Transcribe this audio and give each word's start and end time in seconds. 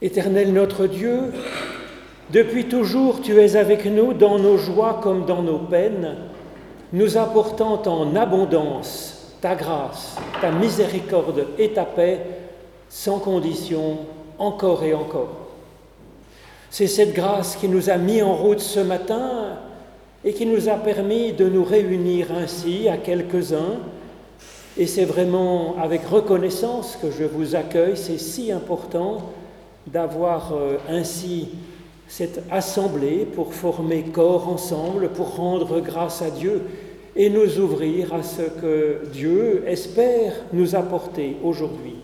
Éternel 0.00 0.52
notre 0.52 0.86
Dieu, 0.86 1.32
depuis 2.30 2.66
toujours 2.66 3.20
tu 3.20 3.40
es 3.40 3.56
avec 3.56 3.84
nous 3.84 4.12
dans 4.12 4.38
nos 4.38 4.56
joies 4.56 5.00
comme 5.02 5.26
dans 5.26 5.42
nos 5.42 5.58
peines, 5.58 6.14
nous 6.92 7.16
apportant 7.16 7.82
en 7.84 8.14
abondance 8.14 9.34
ta 9.40 9.56
grâce, 9.56 10.16
ta 10.40 10.52
miséricorde 10.52 11.46
et 11.58 11.70
ta 11.70 11.84
paix, 11.84 12.20
sans 12.88 13.18
condition, 13.18 13.98
encore 14.38 14.84
et 14.84 14.94
encore. 14.94 15.48
C'est 16.70 16.86
cette 16.86 17.12
grâce 17.12 17.56
qui 17.56 17.66
nous 17.66 17.90
a 17.90 17.96
mis 17.96 18.22
en 18.22 18.34
route 18.36 18.60
ce 18.60 18.80
matin 18.80 19.58
et 20.24 20.32
qui 20.32 20.46
nous 20.46 20.68
a 20.68 20.74
permis 20.74 21.32
de 21.32 21.48
nous 21.48 21.64
réunir 21.64 22.28
ainsi 22.30 22.88
à 22.88 22.98
quelques-uns. 22.98 23.80
Et 24.76 24.86
c'est 24.86 25.04
vraiment 25.04 25.74
avec 25.76 26.06
reconnaissance 26.06 26.96
que 27.02 27.10
je 27.10 27.24
vous 27.24 27.56
accueille, 27.56 27.96
c'est 27.96 28.18
si 28.18 28.52
important 28.52 29.32
d'avoir 29.92 30.52
euh, 30.52 30.76
ainsi 30.88 31.48
cette 32.08 32.42
assemblée 32.50 33.26
pour 33.26 33.54
former 33.54 34.02
corps 34.04 34.48
ensemble, 34.48 35.10
pour 35.10 35.36
rendre 35.36 35.80
grâce 35.80 36.22
à 36.22 36.30
Dieu 36.30 36.62
et 37.14 37.30
nous 37.30 37.58
ouvrir 37.58 38.14
à 38.14 38.22
ce 38.22 38.42
que 38.42 39.02
Dieu 39.12 39.64
espère 39.66 40.32
nous 40.52 40.74
apporter 40.74 41.36
aujourd'hui. 41.42 41.96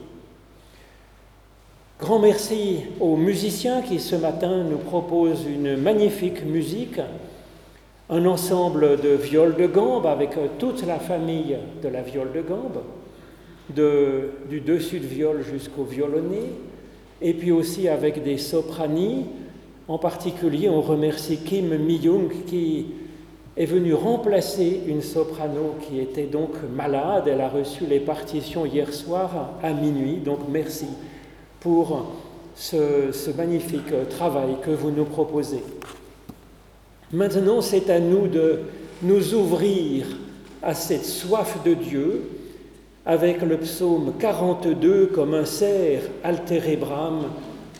Grand 2.00 2.18
merci 2.18 2.80
aux 3.00 3.16
musiciens 3.16 3.80
qui 3.80 4.00
ce 4.00 4.16
matin 4.16 4.64
nous 4.64 4.78
proposent 4.78 5.46
une 5.46 5.76
magnifique 5.76 6.44
musique, 6.44 7.00
un 8.10 8.26
ensemble 8.26 9.00
de 9.00 9.10
viols 9.10 9.54
de 9.54 9.66
gambe 9.66 10.04
avec 10.04 10.32
toute 10.58 10.84
la 10.86 10.98
famille 10.98 11.56
de 11.82 11.88
la 11.88 12.02
viole 12.02 12.32
de 12.32 12.42
gambe, 12.42 12.82
du 13.70 14.60
dessus 14.60 15.00
de 15.00 15.06
viol 15.06 15.42
jusqu'au 15.42 15.84
violonné, 15.84 16.42
et 17.24 17.32
puis 17.32 17.50
aussi 17.50 17.88
avec 17.88 18.22
des 18.22 18.36
soprani. 18.36 19.24
En 19.88 19.98
particulier, 19.98 20.68
on 20.68 20.82
remercie 20.82 21.38
Kim 21.38 21.74
Mi-young 21.76 22.30
qui 22.46 22.86
est 23.56 23.64
venue 23.64 23.94
remplacer 23.94 24.82
une 24.86 25.00
soprano 25.00 25.74
qui 25.80 26.00
était 26.00 26.26
donc 26.26 26.50
malade. 26.76 27.24
Elle 27.26 27.40
a 27.40 27.48
reçu 27.48 27.86
les 27.86 28.00
partitions 28.00 28.66
hier 28.66 28.92
soir 28.92 29.54
à 29.62 29.72
minuit, 29.72 30.18
donc 30.18 30.40
merci 30.50 30.86
pour 31.60 32.14
ce 32.54 33.30
magnifique 33.36 34.08
travail 34.10 34.56
que 34.62 34.70
vous 34.70 34.90
nous 34.90 35.06
proposez. 35.06 35.62
Maintenant, 37.10 37.62
c'est 37.62 37.88
à 37.88 38.00
nous 38.00 38.26
de 38.26 38.60
nous 39.02 39.34
ouvrir 39.34 40.06
à 40.62 40.74
cette 40.74 41.06
soif 41.06 41.58
de 41.64 41.72
Dieu 41.72 42.22
avec 43.06 43.42
le 43.42 43.58
psaume 43.58 44.14
42 44.18 45.06
comme 45.14 45.34
un 45.34 45.44
cerf 45.44 46.02
altérebram 46.22 47.26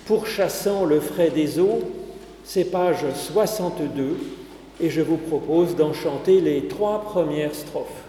pourchassant 0.06 0.84
le 0.84 1.00
frais 1.00 1.30
des 1.30 1.58
eaux, 1.58 1.80
c'est 2.44 2.64
page 2.64 3.04
62, 3.14 4.18
et 4.80 4.90
je 4.90 5.00
vous 5.00 5.16
propose 5.16 5.76
d'en 5.76 5.94
chanter 5.94 6.40
les 6.40 6.68
trois 6.68 7.00
premières 7.00 7.54
strophes. 7.54 8.03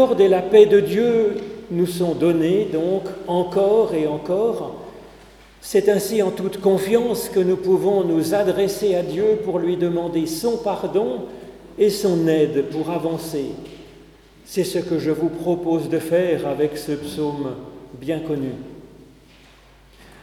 Miséricorde 0.00 0.20
et 0.20 0.28
la 0.28 0.42
paix 0.42 0.66
de 0.66 0.80
Dieu 0.80 1.36
nous 1.70 1.86
sont 1.86 2.14
données 2.14 2.68
donc 2.72 3.04
encore 3.26 3.94
et 3.94 4.06
encore. 4.06 4.76
C'est 5.60 5.88
ainsi 5.88 6.22
en 6.22 6.30
toute 6.30 6.60
confiance 6.60 7.28
que 7.28 7.40
nous 7.40 7.56
pouvons 7.56 8.04
nous 8.04 8.34
adresser 8.34 8.94
à 8.94 9.02
Dieu 9.02 9.38
pour 9.44 9.58
lui 9.58 9.76
demander 9.76 10.26
son 10.26 10.56
pardon 10.56 11.26
et 11.78 11.90
son 11.90 12.26
aide 12.28 12.64
pour 12.70 12.90
avancer. 12.90 13.46
C'est 14.46 14.64
ce 14.64 14.78
que 14.78 14.98
je 14.98 15.10
vous 15.10 15.28
propose 15.28 15.88
de 15.88 15.98
faire 15.98 16.46
avec 16.48 16.76
ce 16.78 16.92
psaume 16.92 17.54
bien 18.00 18.20
connu. 18.20 18.52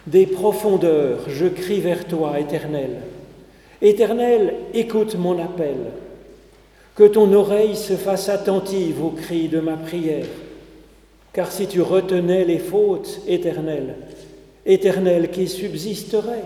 Des 0.07 0.25
profondeurs, 0.25 1.19
je 1.27 1.45
crie 1.45 1.81
vers 1.81 2.05
toi, 2.05 2.39
Éternel. 2.39 3.01
Éternel, 3.81 4.55
écoute 4.73 5.15
mon 5.17 5.37
appel. 5.41 5.75
Que 6.97 7.03
ton 7.03 7.31
oreille 7.31 7.75
se 7.75 7.93
fasse 7.93 8.27
attentive 8.27 9.03
aux 9.05 9.11
cris 9.11 9.49
de 9.49 9.59
ma 9.59 9.77
prière. 9.77 10.25
Car 11.31 11.51
si 11.51 11.67
tu 11.67 11.79
retenais 11.79 12.43
les 12.43 12.57
fautes 12.57 13.21
éternelles, 13.27 13.97
éternelles 14.65 15.29
qui 15.29 15.47
subsisteraient, 15.47 16.45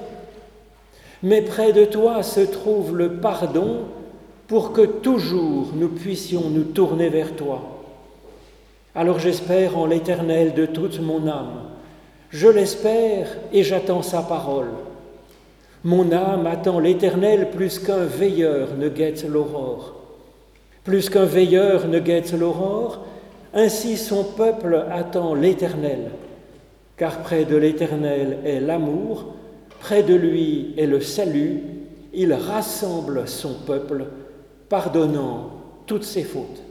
mais 1.24 1.42
près 1.42 1.72
de 1.72 1.86
toi 1.86 2.22
se 2.22 2.42
trouve 2.42 2.98
le 2.98 3.14
pardon 3.14 3.86
pour 4.48 4.74
que 4.74 4.82
toujours 4.82 5.70
nous 5.74 5.88
puissions 5.88 6.50
nous 6.50 6.66
tourner 6.66 7.08
vers 7.08 7.34
toi. 7.38 7.62
Alors 8.94 9.20
j'espère 9.20 9.78
en 9.78 9.86
l'Éternel 9.86 10.54
de 10.54 10.66
toute 10.66 11.00
mon 11.00 11.30
âme. 11.30 11.62
Je 12.30 12.50
l'espère 12.50 13.38
et 13.54 13.64
j'attends 13.64 14.02
sa 14.02 14.22
parole. 14.22 14.72
Mon 15.86 16.12
âme 16.12 16.46
attend 16.46 16.80
l'Éternel 16.80 17.52
plus 17.52 17.80
qu'un 17.80 18.04
veilleur 18.04 18.76
ne 18.78 18.90
guette 18.90 19.26
l'aurore. 19.26 20.01
Plus 20.84 21.10
qu'un 21.10 21.26
veilleur 21.26 21.88
ne 21.88 22.00
guette 22.00 22.34
l'aurore, 22.34 23.06
ainsi 23.54 23.98
son 23.98 24.24
peuple 24.24 24.86
attend 24.92 25.36
l'Éternel, 25.36 26.12
car 26.98 27.20
près 27.20 27.46
de 27.46 27.56
l'Éternel 27.56 28.40
est 28.46 28.60
l'amour, 28.60 29.36
Près 29.82 30.04
de 30.04 30.14
lui 30.14 30.76
est 30.78 30.86
le 30.86 31.02
salut, 31.02 31.60
il 32.14 32.34
rassemble 32.34 33.28
son 33.28 33.56
peuple, 33.66 34.06
pardonnant 34.70 35.54
toutes 35.88 36.04
ses 36.04 36.24
fautes. 36.24 36.62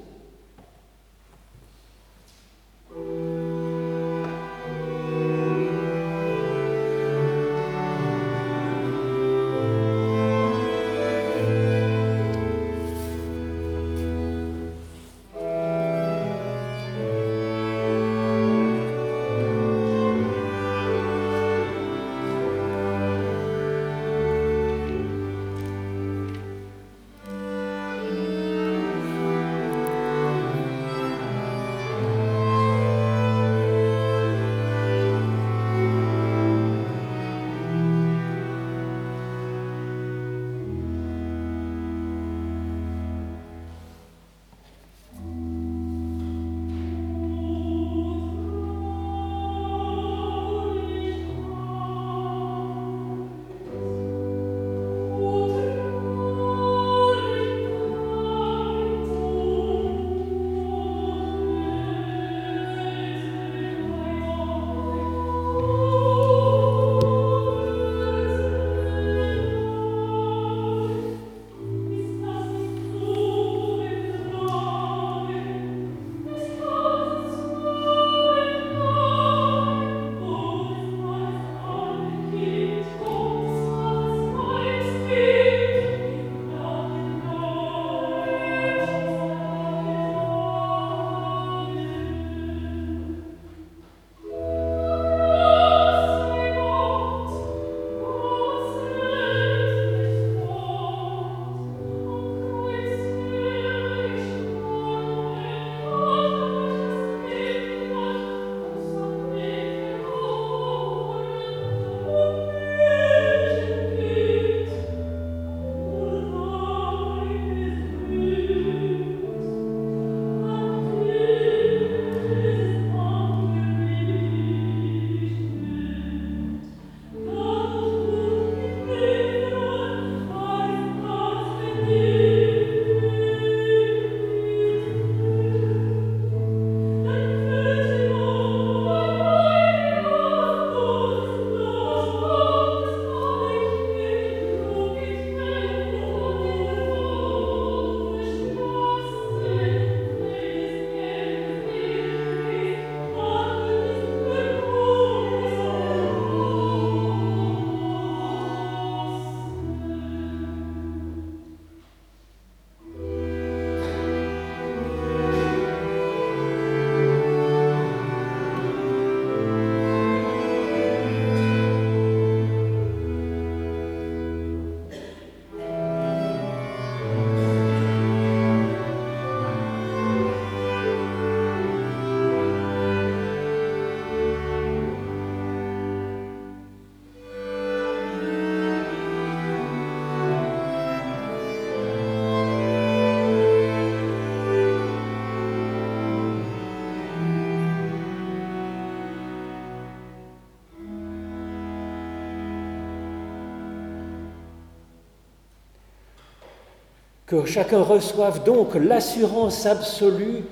Que 207.30 207.46
chacun 207.46 207.82
reçoive 207.82 208.42
donc 208.42 208.74
l'assurance 208.74 209.64
absolue 209.64 210.42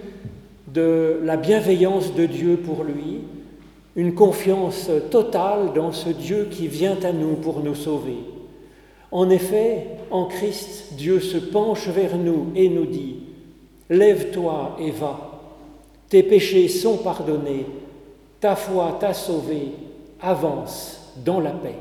de 0.69 1.19
la 1.25 1.37
bienveillance 1.37 2.15
de 2.15 2.25
Dieu 2.25 2.57
pour 2.57 2.85
lui, 2.85 3.23
une 3.97 4.15
confiance 4.15 4.89
totale 5.11 5.73
dans 5.75 5.91
ce 5.91 6.11
Dieu 6.11 6.47
qui 6.49 6.69
vient 6.69 6.97
à 7.03 7.11
nous 7.11 7.35
pour 7.35 7.65
nous 7.65 7.75
sauver. 7.75 8.19
En 9.11 9.29
effet, 9.29 9.89
en 10.13 10.27
Christ, 10.27 10.93
Dieu 10.93 11.19
se 11.19 11.39
penche 11.39 11.89
vers 11.89 12.17
nous 12.17 12.53
et 12.55 12.69
nous 12.69 12.87
dit, 12.87 13.25
Lève-toi 13.91 14.77
et 14.79 14.93
va, 14.93 15.41
tes 16.09 16.23
péchés 16.23 16.69
sont 16.69 16.99
pardonnés, 16.99 17.67
ta 18.39 18.55
foi 18.55 18.99
t'a 19.01 19.15
sauvé, 19.15 19.73
avance 20.21 21.13
dans 21.25 21.41
la 21.41 21.51
paix. 21.51 21.75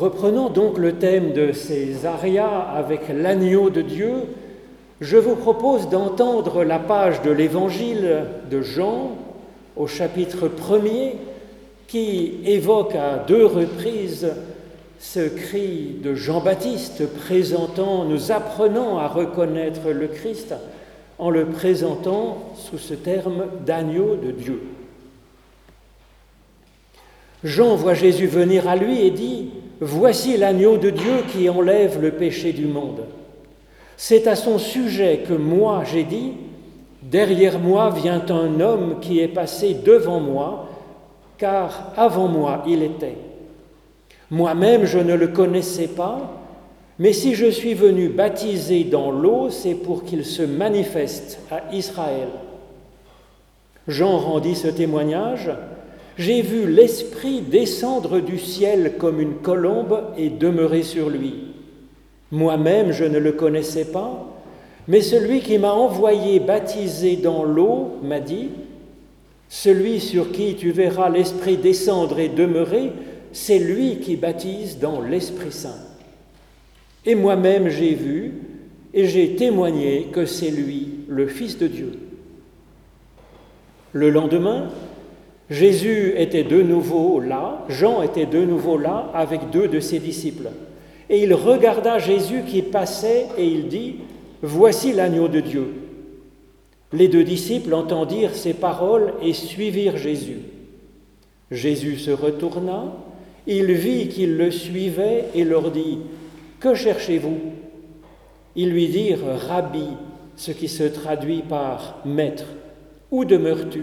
Reprenons 0.00 0.48
donc 0.48 0.78
le 0.78 0.94
thème 0.94 1.34
de 1.34 1.52
ces 1.52 2.06
arias 2.06 2.70
avec 2.74 3.10
l'agneau 3.14 3.68
de 3.68 3.82
Dieu, 3.82 4.12
je 5.02 5.18
vous 5.18 5.36
propose 5.36 5.90
d'entendre 5.90 6.64
la 6.64 6.78
page 6.78 7.20
de 7.20 7.30
l'évangile 7.30 8.24
de 8.50 8.62
Jean 8.62 9.18
au 9.76 9.86
chapitre 9.86 10.48
1er 10.48 11.16
qui 11.86 12.38
évoque 12.46 12.94
à 12.94 13.18
deux 13.18 13.44
reprises 13.44 14.32
ce 15.00 15.28
cri 15.28 15.98
de 16.02 16.14
Jean-Baptiste 16.14 17.06
présentant, 17.26 18.06
nous 18.06 18.32
apprenant 18.32 18.96
à 18.96 19.06
reconnaître 19.06 19.90
le 19.90 20.06
Christ 20.06 20.54
en 21.18 21.28
le 21.28 21.44
présentant 21.44 22.38
sous 22.56 22.78
ce 22.78 22.94
terme 22.94 23.44
d'agneau 23.66 24.16
de 24.16 24.30
Dieu. 24.30 24.62
Jean 27.44 27.76
voit 27.76 27.92
Jésus 27.92 28.28
venir 28.28 28.66
à 28.66 28.76
lui 28.76 29.00
et 29.02 29.10
dit, 29.10 29.50
Voici 29.80 30.36
l'agneau 30.36 30.76
de 30.76 30.90
Dieu 30.90 31.24
qui 31.32 31.48
enlève 31.48 32.00
le 32.00 32.10
péché 32.12 32.52
du 32.52 32.66
monde. 32.66 33.04
C'est 33.96 34.26
à 34.26 34.36
son 34.36 34.58
sujet 34.58 35.24
que 35.26 35.32
moi 35.32 35.82
j'ai 35.90 36.04
dit, 36.04 36.32
Derrière 37.02 37.58
moi 37.58 37.90
vient 37.90 38.24
un 38.28 38.60
homme 38.60 39.00
qui 39.00 39.20
est 39.20 39.28
passé 39.28 39.74
devant 39.74 40.20
moi, 40.20 40.68
car 41.38 41.92
avant 41.96 42.28
moi 42.28 42.62
il 42.66 42.82
était. 42.82 43.16
Moi-même 44.30 44.84
je 44.84 44.98
ne 44.98 45.14
le 45.14 45.28
connaissais 45.28 45.88
pas, 45.88 46.18
mais 46.98 47.14
si 47.14 47.34
je 47.34 47.46
suis 47.46 47.72
venu 47.72 48.10
baptiser 48.10 48.84
dans 48.84 49.10
l'eau, 49.10 49.48
c'est 49.48 49.74
pour 49.74 50.04
qu'il 50.04 50.26
se 50.26 50.42
manifeste 50.42 51.40
à 51.50 51.74
Israël. 51.74 52.28
Jean 53.88 54.18
rendit 54.18 54.54
ce 54.54 54.68
témoignage 54.68 55.50
j'ai 56.20 56.42
vu 56.42 56.70
l'Esprit 56.70 57.40
descendre 57.40 58.20
du 58.20 58.38
ciel 58.38 58.96
comme 58.98 59.22
une 59.22 59.36
colombe 59.36 60.12
et 60.18 60.28
demeurer 60.28 60.82
sur 60.82 61.08
lui. 61.08 61.32
Moi-même, 62.30 62.92
je 62.92 63.06
ne 63.06 63.18
le 63.18 63.32
connaissais 63.32 63.86
pas, 63.86 64.26
mais 64.86 65.00
celui 65.00 65.40
qui 65.40 65.56
m'a 65.56 65.72
envoyé 65.72 66.38
baptiser 66.38 67.16
dans 67.16 67.44
l'eau 67.44 67.96
m'a 68.02 68.20
dit, 68.20 68.50
Celui 69.48 69.98
sur 69.98 70.30
qui 70.30 70.56
tu 70.56 70.72
verras 70.72 71.08
l'Esprit 71.08 71.56
descendre 71.56 72.18
et 72.18 72.28
demeurer, 72.28 72.92
c'est 73.32 73.58
lui 73.58 74.00
qui 74.00 74.16
baptise 74.16 74.78
dans 74.78 75.00
l'Esprit 75.00 75.52
Saint. 75.52 75.80
Et 77.06 77.14
moi-même 77.14 77.70
j'ai 77.70 77.94
vu 77.94 78.34
et 78.92 79.06
j'ai 79.06 79.36
témoigné 79.36 80.08
que 80.12 80.26
c'est 80.26 80.50
lui, 80.50 80.88
le 81.08 81.26
Fils 81.26 81.56
de 81.56 81.66
Dieu. 81.66 81.92
Le 83.92 84.10
lendemain, 84.10 84.68
Jésus 85.50 86.14
était 86.16 86.44
de 86.44 86.62
nouveau 86.62 87.18
là, 87.18 87.64
Jean 87.68 88.02
était 88.02 88.26
de 88.26 88.44
nouveau 88.44 88.78
là 88.78 89.10
avec 89.12 89.50
deux 89.50 89.66
de 89.66 89.80
ses 89.80 89.98
disciples. 89.98 90.48
Et 91.08 91.24
il 91.24 91.34
regarda 91.34 91.98
Jésus 91.98 92.42
qui 92.46 92.62
passait 92.62 93.26
et 93.36 93.44
il 93.44 93.66
dit, 93.66 93.96
Voici 94.42 94.92
l'agneau 94.92 95.26
de 95.26 95.40
Dieu. 95.40 95.66
Les 96.92 97.08
deux 97.08 97.24
disciples 97.24 97.74
entendirent 97.74 98.34
ces 98.34 98.54
paroles 98.54 99.12
et 99.22 99.32
suivirent 99.32 99.96
Jésus. 99.96 100.38
Jésus 101.50 101.98
se 101.98 102.12
retourna, 102.12 102.94
il 103.46 103.72
vit 103.72 104.08
qu'ils 104.08 104.36
le 104.36 104.52
suivaient 104.52 105.24
et 105.34 105.42
leur 105.42 105.72
dit, 105.72 105.98
Que 106.60 106.74
cherchez-vous? 106.74 107.38
Ils 108.54 108.70
lui 108.70 108.88
dirent, 108.88 109.24
Rabbi, 109.48 109.86
ce 110.36 110.52
qui 110.52 110.68
se 110.68 110.84
traduit 110.84 111.42
par 111.42 111.98
Maître, 112.04 112.46
où 113.10 113.24
demeures-tu? 113.24 113.82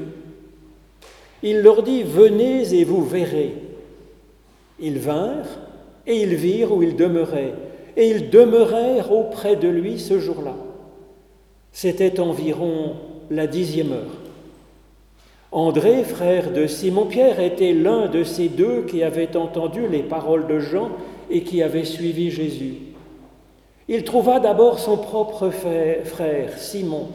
Il 1.44 1.60
leur 1.60 1.84
dit, 1.84 2.03
venez 2.03 2.74
et 2.74 2.84
vous 2.84 3.03
verrez. 3.03 3.53
Ils 4.79 5.00
vinrent 5.00 5.60
et 6.06 6.22
ils 6.22 6.36
virent 6.36 6.74
où 6.74 6.84
il 6.84 6.96
demeurait, 6.96 7.53
et 7.96 8.10
ils 8.10 8.29
demeurèrent 8.29 9.12
auprès 9.12 9.56
de 9.56 9.67
lui 9.67 10.00
ce 10.00 10.20
jour-là. 10.20 10.56
C'était 11.72 12.20
environ 12.20 12.94
la 13.29 13.46
dixième 13.46 13.91
heure. 13.91 14.17
André, 15.51 16.03
frère 16.03 16.51
de 16.51 16.65
Simon-Pierre, 16.65 17.39
était 17.39 17.74
l'un 17.74 18.08
de 18.08 18.24
ces 18.24 18.50
deux 18.50 18.84
qui 18.84 19.03
avaient 19.03 19.36
entendu 19.36 19.88
les 19.88 20.03
paroles 20.03 20.48
de 20.48 20.60
Jean 20.60 20.91
et 21.29 21.41
qui 21.41 21.62
avaient 21.62 21.86
suivi 21.86 22.32
Jésus. 22.32 22.75
Il 23.88 24.03
trouva 24.03 24.39
d'abord 24.39 24.79
son 24.79 24.98
propre 24.98 25.50
frère, 25.50 26.58
Simon, 26.58 27.08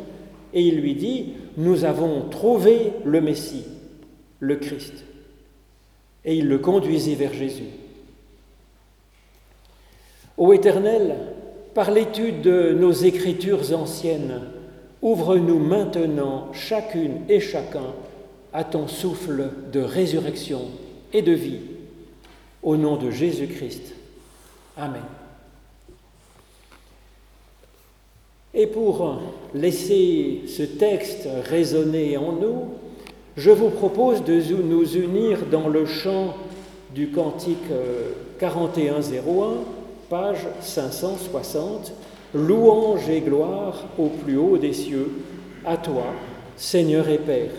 et 0.55 0.63
il 0.63 0.81
lui 0.81 0.95
dit, 0.95 1.35
Nous 1.57 1.85
avons 1.85 2.23
trouvé 2.31 2.93
le 3.05 3.21
Messie 3.21 3.65
le 4.43 4.57
Christ. 4.57 5.05
Et 6.25 6.37
il 6.37 6.49
le 6.49 6.59
conduisit 6.59 7.15
vers 7.15 7.33
Jésus. 7.33 7.71
Ô 10.37 10.53
Éternel, 10.53 11.17
par 11.75 11.93
l'étude 11.93 12.43
de 12.43 12.73
nos 12.73 12.91
écritures 12.91 13.73
anciennes, 13.73 14.43
ouvre-nous 15.01 15.61
maintenant 15.61 16.53
chacune 16.53 17.21
et 17.29 17.39
chacun 17.39 17.95
à 18.53 18.65
ton 18.65 18.89
souffle 18.89 19.51
de 19.73 19.81
résurrection 19.81 20.63
et 21.13 21.23
de 21.23 21.33
vie. 21.33 21.61
Au 22.65 22.77
nom 22.77 22.97
de 22.97 23.11
Jésus-Christ. 23.11 23.95
Amen. 24.77 25.03
Et 28.55 28.67
pour 28.67 29.21
laisser 29.55 30.43
ce 30.47 30.63
texte 30.63 31.29
résonner 31.45 32.17
en 32.17 32.33
nous, 32.33 32.69
je 33.37 33.51
vous 33.51 33.71
propose 33.71 34.23
de 34.25 34.41
nous 34.55 34.97
unir 34.97 35.39
dans 35.51 35.69
le 35.69 35.87
chant 35.87 36.35
du 36.95 37.09
cantique 37.09 37.65
4101, 38.39 38.93
euh, 38.93 39.55
page 40.11 40.47
560, 40.61 41.93
Louange 42.35 43.09
et 43.11 43.21
gloire 43.21 43.85
au 43.99 44.09
plus 44.09 44.37
haut 44.39 44.57
des 44.57 44.73
cieux, 44.73 45.11
à 45.65 45.77
toi, 45.77 46.05
Seigneur 46.57 47.09
et 47.09 47.19
Père. 47.19 47.51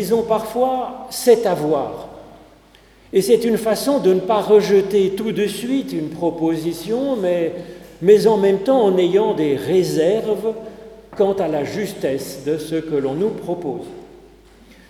Disons 0.00 0.22
parfois 0.22 1.06
c'est 1.10 1.44
à 1.44 1.54
voir. 1.54 2.08
Et 3.12 3.20
c'est 3.20 3.44
une 3.44 3.58
façon 3.58 3.98
de 3.98 4.14
ne 4.14 4.20
pas 4.20 4.40
rejeter 4.40 5.10
tout 5.10 5.32
de 5.32 5.46
suite 5.46 5.92
une 5.92 6.08
proposition, 6.08 7.16
mais, 7.16 7.52
mais 8.00 8.26
en 8.26 8.38
même 8.38 8.60
temps 8.60 8.82
en 8.82 8.96
ayant 8.96 9.34
des 9.34 9.56
réserves 9.56 10.54
quant 11.16 11.34
à 11.34 11.48
la 11.48 11.64
justesse 11.64 12.44
de 12.46 12.56
ce 12.56 12.76
que 12.76 12.94
l'on 12.94 13.14
nous 13.14 13.30
propose. 13.30 13.86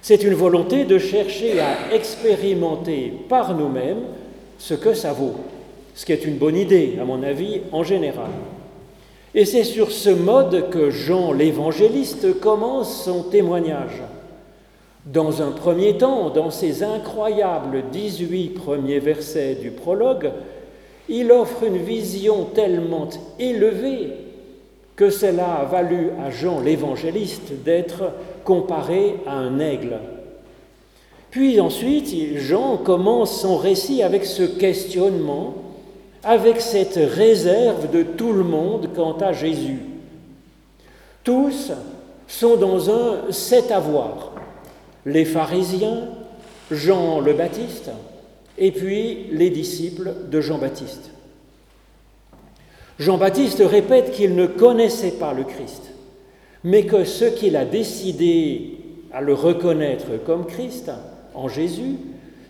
C'est 0.00 0.22
une 0.22 0.34
volonté 0.34 0.84
de 0.84 0.98
chercher 0.98 1.60
à 1.60 1.92
expérimenter 1.92 3.12
par 3.28 3.56
nous-mêmes 3.56 4.04
ce 4.58 4.74
que 4.74 4.94
ça 4.94 5.12
vaut, 5.12 5.34
ce 5.94 6.06
qui 6.06 6.12
est 6.12 6.24
une 6.24 6.36
bonne 6.36 6.56
idée, 6.56 6.98
à 7.00 7.04
mon 7.04 7.22
avis, 7.22 7.62
en 7.72 7.82
général. 7.82 8.30
Et 9.34 9.44
c'est 9.44 9.64
sur 9.64 9.90
ce 9.90 10.10
mode 10.10 10.70
que 10.70 10.90
Jean 10.90 11.32
l'évangéliste 11.32 12.38
commence 12.38 13.04
son 13.04 13.24
témoignage. 13.24 14.02
Dans 15.06 15.40
un 15.40 15.50
premier 15.50 15.96
temps, 15.96 16.28
dans 16.28 16.50
ces 16.50 16.82
incroyables 16.82 17.84
18 17.90 18.50
premiers 18.50 18.98
versets 18.98 19.54
du 19.54 19.70
prologue, 19.70 20.30
il 21.08 21.32
offre 21.32 21.64
une 21.64 21.78
vision 21.78 22.44
tellement 22.44 23.08
élevée 23.38 24.12
que 24.96 25.08
cela 25.08 25.54
a 25.54 25.64
valu 25.64 26.10
à 26.22 26.30
Jean 26.30 26.60
l'évangéliste 26.60 27.52
d'être 27.64 28.12
comparé 28.44 29.16
à 29.26 29.32
un 29.32 29.58
aigle. 29.58 29.98
Puis 31.30 31.60
ensuite, 31.60 32.36
Jean 32.36 32.76
commence 32.76 33.40
son 33.40 33.56
récit 33.56 34.02
avec 34.02 34.26
ce 34.26 34.42
questionnement, 34.42 35.54
avec 36.22 36.60
cette 36.60 36.98
réserve 36.98 37.90
de 37.90 38.02
tout 38.02 38.34
le 38.34 38.44
monde 38.44 38.90
quant 38.94 39.16
à 39.18 39.32
Jésus. 39.32 39.78
Tous 41.24 41.72
sont 42.28 42.56
dans 42.56 42.90
un 42.90 43.30
c'est 43.30 43.72
à 43.72 43.80
voir. 43.80 44.32
Les 45.06 45.24
pharisiens, 45.24 46.08
Jean 46.70 47.20
le 47.20 47.32
Baptiste, 47.32 47.90
et 48.58 48.72
puis 48.72 49.26
les 49.32 49.50
disciples 49.50 50.12
de 50.30 50.40
Jean-Baptiste. 50.40 51.10
Jean-Baptiste 52.98 53.62
répète 53.64 54.12
qu'il 54.12 54.34
ne 54.34 54.46
connaissait 54.46 55.12
pas 55.12 55.32
le 55.32 55.44
Christ, 55.44 55.90
mais 56.62 56.84
que 56.84 57.04
ce 57.04 57.24
qu'il 57.24 57.56
a 57.56 57.64
décidé 57.64 58.76
à 59.12 59.22
le 59.22 59.32
reconnaître 59.32 60.22
comme 60.24 60.46
Christ, 60.46 60.90
en 61.34 61.48
Jésus, 61.48 61.96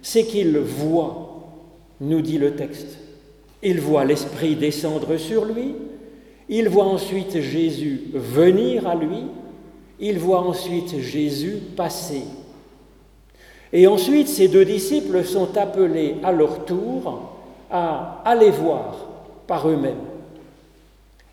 c'est 0.03 0.25
qu'il 0.25 0.59
voit, 0.59 1.47
nous 2.01 2.21
dit 2.21 2.39
le 2.39 2.57
texte. 2.57 2.99
Il 3.63 3.81
voit 3.81 4.05
l'Esprit 4.05 4.57
descendre 4.57 5.17
sur 5.17 5.45
lui, 5.45 5.75
il 6.49 6.69
voit 6.69 6.87
ensuite 6.87 7.41
Jésus 7.41 8.01
venir 8.13 8.89
à 8.89 8.97
lui, 8.97 9.23
il 10.01 10.19
voit 10.19 10.41
ensuite 10.41 10.99
Jésus 10.99 11.59
passer. 11.77 12.23
Et 13.73 13.87
ensuite, 13.87 14.29
ces 14.29 14.49
deux 14.49 14.65
disciples 14.65 15.25
sont 15.25 15.57
appelés 15.57 16.17
à 16.25 16.33
leur 16.33 16.65
tour 16.65 17.31
à 17.71 18.21
aller 18.25 18.51
voir 18.51 19.07
par 19.47 19.69
eux-mêmes. 19.69 19.95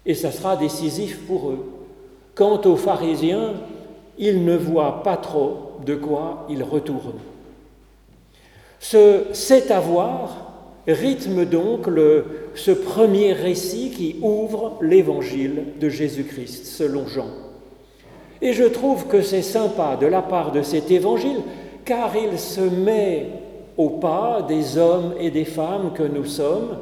Et 0.05 0.13
ça 0.13 0.31
sera 0.31 0.55
décisif 0.55 1.25
pour 1.25 1.49
eux. 1.49 1.65
Quant 2.35 2.61
aux 2.65 2.75
pharisiens, 2.75 3.53
ils 4.17 4.45
ne 4.45 4.55
voient 4.55 5.01
pas 5.03 5.17
trop 5.17 5.71
de 5.85 5.95
quoi 5.95 6.45
ils 6.49 6.63
retournent. 6.63 7.19
Ce 8.79 9.23
c'est 9.33 9.71
à 9.71 9.79
voir 9.79 10.47
rythme 10.87 11.45
donc 11.45 11.87
ce 12.55 12.71
premier 12.71 13.33
récit 13.33 13.91
qui 13.91 14.15
ouvre 14.21 14.77
l'évangile 14.81 15.63
de 15.79 15.89
Jésus-Christ 15.89 16.65
selon 16.65 17.07
Jean. 17.07 17.27
Et 18.41 18.53
je 18.53 18.63
trouve 18.63 19.07
que 19.07 19.21
c'est 19.21 19.41
sympa 19.41 19.97
de 19.99 20.07
la 20.07 20.21
part 20.21 20.51
de 20.51 20.61
cet 20.61 20.91
évangile 20.91 21.41
car 21.87 22.17
il 22.17 22.37
se 22.37 22.59
met 22.59 23.27
au 23.77 23.89
pas 23.91 24.41
des 24.45 24.77
hommes 24.77 25.15
et 25.19 25.31
des 25.31 25.45
femmes 25.45 25.93
que 25.93 26.03
nous 26.03 26.25
sommes 26.25 26.79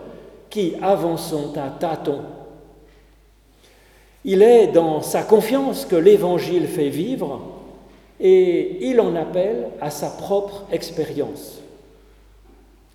qui 0.49 0.73
avançons 0.81 1.53
à 1.55 1.69
tâtons. 1.69 2.21
Il 4.25 4.41
est 4.41 4.67
dans 4.67 5.01
sa 5.01 5.21
confiance 5.21 5.85
que 5.85 5.95
l'Évangile 5.95 6.67
fait 6.67 6.89
vivre 6.89 7.39
et 8.19 8.89
il 8.89 8.99
en 8.99 9.15
appelle 9.15 9.67
à 9.79 9.91
sa 9.91 10.09
propre 10.09 10.65
expérience. 10.71 11.59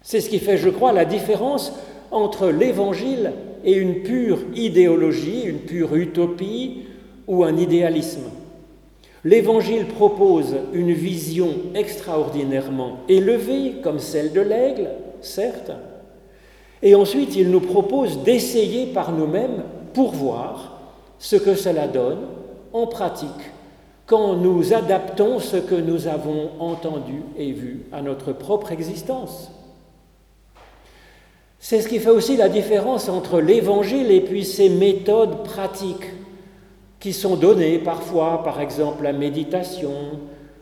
C'est 0.03 0.21
ce 0.21 0.29
qui 0.29 0.41
fait, 0.41 0.57
je 0.57 0.71
crois, 0.71 0.93
la 0.93 1.05
différence 1.05 1.73
entre 2.11 2.49
l'Évangile 2.49 3.33
et 3.65 3.75
une 3.75 4.03
pure 4.03 4.41
idéologie, 4.57 5.43
une 5.45 5.59
pure 5.59 5.95
utopie 5.95 6.87
ou 7.29 7.45
un 7.45 7.57
idéalisme. 7.57 8.23
L'Évangile 9.25 9.87
propose 9.87 10.57
une 10.73 10.93
vision 10.93 11.49
extraordinairement 11.75 13.01
élevée, 13.09 13.75
comme 13.83 13.99
celle 13.99 14.33
de 14.33 14.41
l'aigle, 14.41 14.89
certes, 15.21 15.73
et 16.83 16.95
ensuite 16.95 17.37
il 17.37 17.51
nous 17.51 17.61
propose 17.61 18.23
d'essayer 18.23 18.87
par 18.87 19.13
nous-mêmes 19.13 19.63
pour 19.93 20.13
voir 20.13 20.81
ce 21.19 21.37
que 21.37 21.55
cela 21.55 21.87
donne 21.87 22.21
en 22.73 22.87
pratique 22.87 23.29
quand 24.07 24.35
nous 24.35 24.73
adaptons 24.73 25.39
ce 25.39 25.57
que 25.57 25.75
nous 25.75 26.09
avons 26.09 26.51
entendu 26.59 27.23
et 27.37 27.53
vu 27.53 27.83
à 27.93 28.03
notre 28.03 28.33
propre 28.33 28.73
existence. 28.73 29.53
C'est 31.61 31.83
ce 31.83 31.89
qui 31.89 31.99
fait 31.99 32.11
aussi 32.11 32.37
la 32.37 32.49
différence 32.49 33.11
entre 33.11 33.41
l'Évangile 33.41 34.11
et 34.11 34.23
puis 34.23 34.45
ces 34.45 34.71
méthodes 34.71 35.45
pratiques 35.45 36.11
qui 37.01 37.15
sont 37.15 37.35
données 37.35 37.79
parfois, 37.79 38.43
par 38.45 38.61
exemple 38.61 39.03
la 39.03 39.15
méditation 39.15 39.91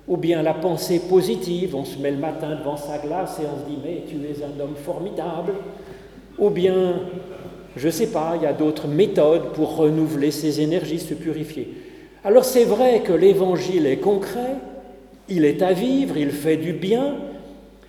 ou 0.06 0.16
bien 0.16 0.42
la 0.42 0.54
pensée 0.54 1.00
positive. 1.00 1.74
On 1.74 1.84
se 1.84 1.98
met 1.98 2.12
le 2.12 2.16
matin 2.16 2.56
devant 2.56 2.76
sa 2.76 2.98
glace 2.98 3.38
et 3.42 3.46
on 3.46 3.58
se 3.58 3.68
dit 3.68 3.78
mais 3.84 4.04
tu 4.08 4.16
es 4.16 4.42
un 4.42 4.60
homme 4.60 4.76
formidable. 4.76 5.52
Ou 6.38 6.50
bien, 6.50 7.00
je 7.76 7.86
ne 7.86 7.92
sais 7.92 8.06
pas, 8.06 8.34
il 8.36 8.42
y 8.42 8.46
a 8.46 8.52
d'autres 8.52 8.86
méthodes 8.86 9.52
pour 9.54 9.76
renouveler 9.76 10.30
ses 10.30 10.60
énergies, 10.60 11.00
se 11.00 11.14
purifier. 11.14 11.74
Alors 12.24 12.44
c'est 12.44 12.64
vrai 12.64 13.00
que 13.00 13.12
l'Évangile 13.12 13.86
est 13.86 13.98
concret, 13.98 14.54
il 15.28 15.44
est 15.44 15.62
à 15.62 15.72
vivre, 15.72 16.16
il 16.16 16.30
fait 16.30 16.56
du 16.56 16.72
bien, 16.72 17.16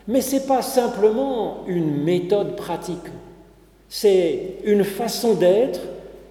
mais 0.08 0.22
ce 0.22 0.36
n'est 0.36 0.48
pas 0.48 0.64
simplement 0.64 1.64
une 1.68 2.04
méthode 2.04 2.56
pratique, 2.56 2.98
c'est 3.88 4.56
une 4.66 4.84
façon 4.84 5.36
d'être 5.36 5.82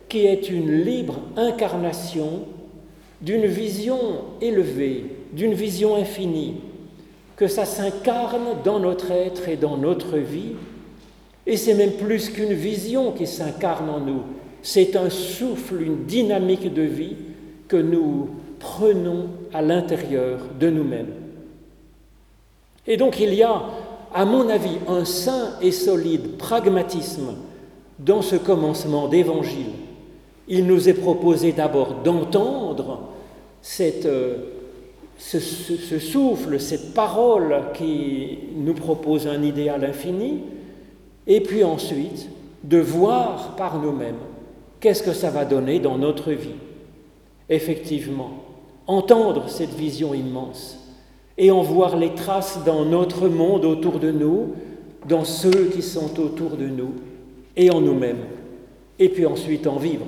qui 0.08 0.26
est 0.26 0.50
une 0.50 0.82
libre 0.82 1.20
incarnation 1.36 2.44
d'une 3.20 3.46
vision 3.46 3.98
élevée, 4.40 5.04
d'une 5.32 5.54
vision 5.54 5.96
infinie, 5.96 6.56
que 7.36 7.46
ça 7.46 7.64
s'incarne 7.64 8.62
dans 8.64 8.80
notre 8.80 9.10
être 9.10 9.48
et 9.48 9.56
dans 9.56 9.76
notre 9.76 10.18
vie. 10.18 10.52
Et 11.46 11.56
c'est 11.56 11.74
même 11.74 11.92
plus 11.92 12.30
qu'une 12.30 12.52
vision 12.52 13.12
qui 13.12 13.26
s'incarne 13.26 13.88
en 13.90 14.00
nous, 14.00 14.22
c'est 14.62 14.96
un 14.96 15.10
souffle, 15.10 15.80
une 15.82 16.04
dynamique 16.04 16.72
de 16.72 16.82
vie 16.82 17.16
que 17.68 17.76
nous 17.76 18.30
prenons 18.58 19.28
à 19.52 19.62
l'intérieur 19.62 20.40
de 20.58 20.70
nous-mêmes. 20.70 21.14
Et 22.86 22.96
donc 22.96 23.20
il 23.20 23.34
y 23.34 23.42
a, 23.42 23.62
à 24.14 24.24
mon 24.24 24.48
avis, 24.48 24.78
un 24.88 25.04
saint 25.04 25.52
et 25.60 25.70
solide 25.70 26.38
pragmatisme 26.38 27.34
dans 27.98 28.22
ce 28.22 28.36
commencement 28.36 29.08
d'évangile. 29.08 29.87
Il 30.48 30.66
nous 30.66 30.88
est 30.88 30.94
proposé 30.94 31.52
d'abord 31.52 31.96
d'entendre 32.02 33.00
euh, 33.80 34.36
ce, 35.18 35.40
ce 35.40 35.98
souffle, 35.98 36.58
cette 36.58 36.94
parole 36.94 37.54
qui 37.74 38.38
nous 38.56 38.74
propose 38.74 39.26
un 39.26 39.42
idéal 39.42 39.84
infini, 39.84 40.40
et 41.26 41.40
puis 41.40 41.64
ensuite 41.64 42.28
de 42.64 42.78
voir 42.78 43.56
par 43.56 43.80
nous-mêmes 43.80 44.16
qu'est-ce 44.80 45.02
que 45.02 45.12
ça 45.12 45.30
va 45.30 45.44
donner 45.44 45.80
dans 45.80 45.98
notre 45.98 46.32
vie. 46.32 46.54
Effectivement, 47.48 48.30
entendre 48.86 49.48
cette 49.48 49.74
vision 49.74 50.14
immense 50.14 50.78
et 51.36 51.50
en 51.50 51.62
voir 51.62 51.96
les 51.96 52.14
traces 52.14 52.60
dans 52.64 52.84
notre 52.84 53.28
monde 53.28 53.64
autour 53.64 53.98
de 53.98 54.10
nous, 54.10 54.54
dans 55.08 55.24
ceux 55.24 55.66
qui 55.66 55.82
sont 55.82 56.18
autour 56.20 56.56
de 56.56 56.66
nous 56.66 56.92
et 57.56 57.70
en 57.70 57.80
nous-mêmes, 57.80 58.24
et 58.98 59.08
puis 59.08 59.26
ensuite 59.26 59.66
en 59.66 59.76
vivre. 59.76 60.06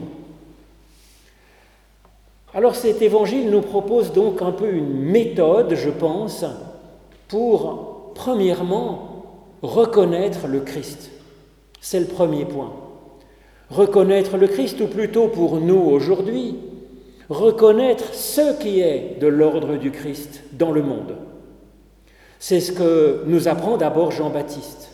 Alors 2.52 2.74
cet 2.74 3.00
évangile 3.00 3.48
nous 3.50 3.60
propose 3.60 4.12
donc 4.12 4.42
un 4.42 4.50
peu 4.50 4.72
une 4.72 4.92
méthode, 4.92 5.74
je 5.74 5.90
pense, 5.90 6.44
pour, 7.28 8.12
premièrement, 8.14 9.24
reconnaître 9.62 10.48
le 10.48 10.60
Christ. 10.60 11.10
C'est 11.80 12.00
le 12.00 12.06
premier 12.06 12.44
point. 12.44 12.72
Reconnaître 13.70 14.36
le 14.36 14.48
Christ, 14.48 14.80
ou 14.80 14.88
plutôt 14.88 15.28
pour 15.28 15.60
nous 15.60 15.78
aujourd'hui, 15.78 16.56
reconnaître 17.28 18.12
ce 18.14 18.58
qui 18.58 18.80
est 18.80 19.18
de 19.20 19.28
l'ordre 19.28 19.76
du 19.76 19.92
Christ 19.92 20.42
dans 20.52 20.72
le 20.72 20.82
monde. 20.82 21.14
C'est 22.40 22.58
ce 22.58 22.72
que 22.72 23.22
nous 23.26 23.46
apprend 23.46 23.76
d'abord 23.76 24.10
Jean-Baptiste. 24.10 24.90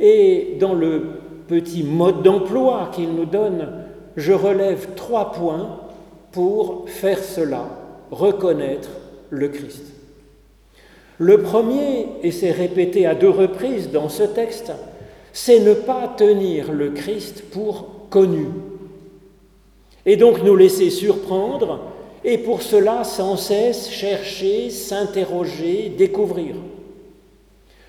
Et 0.00 0.56
dans 0.58 0.72
le 0.72 1.02
petit 1.48 1.82
mode 1.82 2.22
d'emploi 2.22 2.88
qu'il 2.94 3.12
nous 3.14 3.26
donne, 3.26 3.68
je 4.16 4.32
relève 4.32 4.94
trois 4.94 5.32
points 5.32 5.80
pour 6.32 6.88
faire 6.88 7.22
cela, 7.22 7.68
reconnaître 8.10 8.88
le 9.30 9.48
Christ. 9.48 9.84
Le 11.18 11.42
premier, 11.42 12.08
et 12.22 12.32
c'est 12.32 12.50
répété 12.50 13.06
à 13.06 13.14
deux 13.14 13.30
reprises 13.30 13.90
dans 13.90 14.08
ce 14.08 14.24
texte, 14.24 14.72
c'est 15.32 15.60
ne 15.60 15.74
pas 15.74 16.12
tenir 16.16 16.72
le 16.72 16.90
Christ 16.90 17.44
pour 17.50 18.08
connu. 18.10 18.46
Et 20.04 20.16
donc 20.16 20.42
nous 20.42 20.56
laisser 20.56 20.90
surprendre, 20.90 21.80
et 22.24 22.38
pour 22.38 22.62
cela 22.62 23.04
sans 23.04 23.36
cesse 23.36 23.90
chercher, 23.90 24.70
s'interroger, 24.70 25.92
découvrir. 25.96 26.54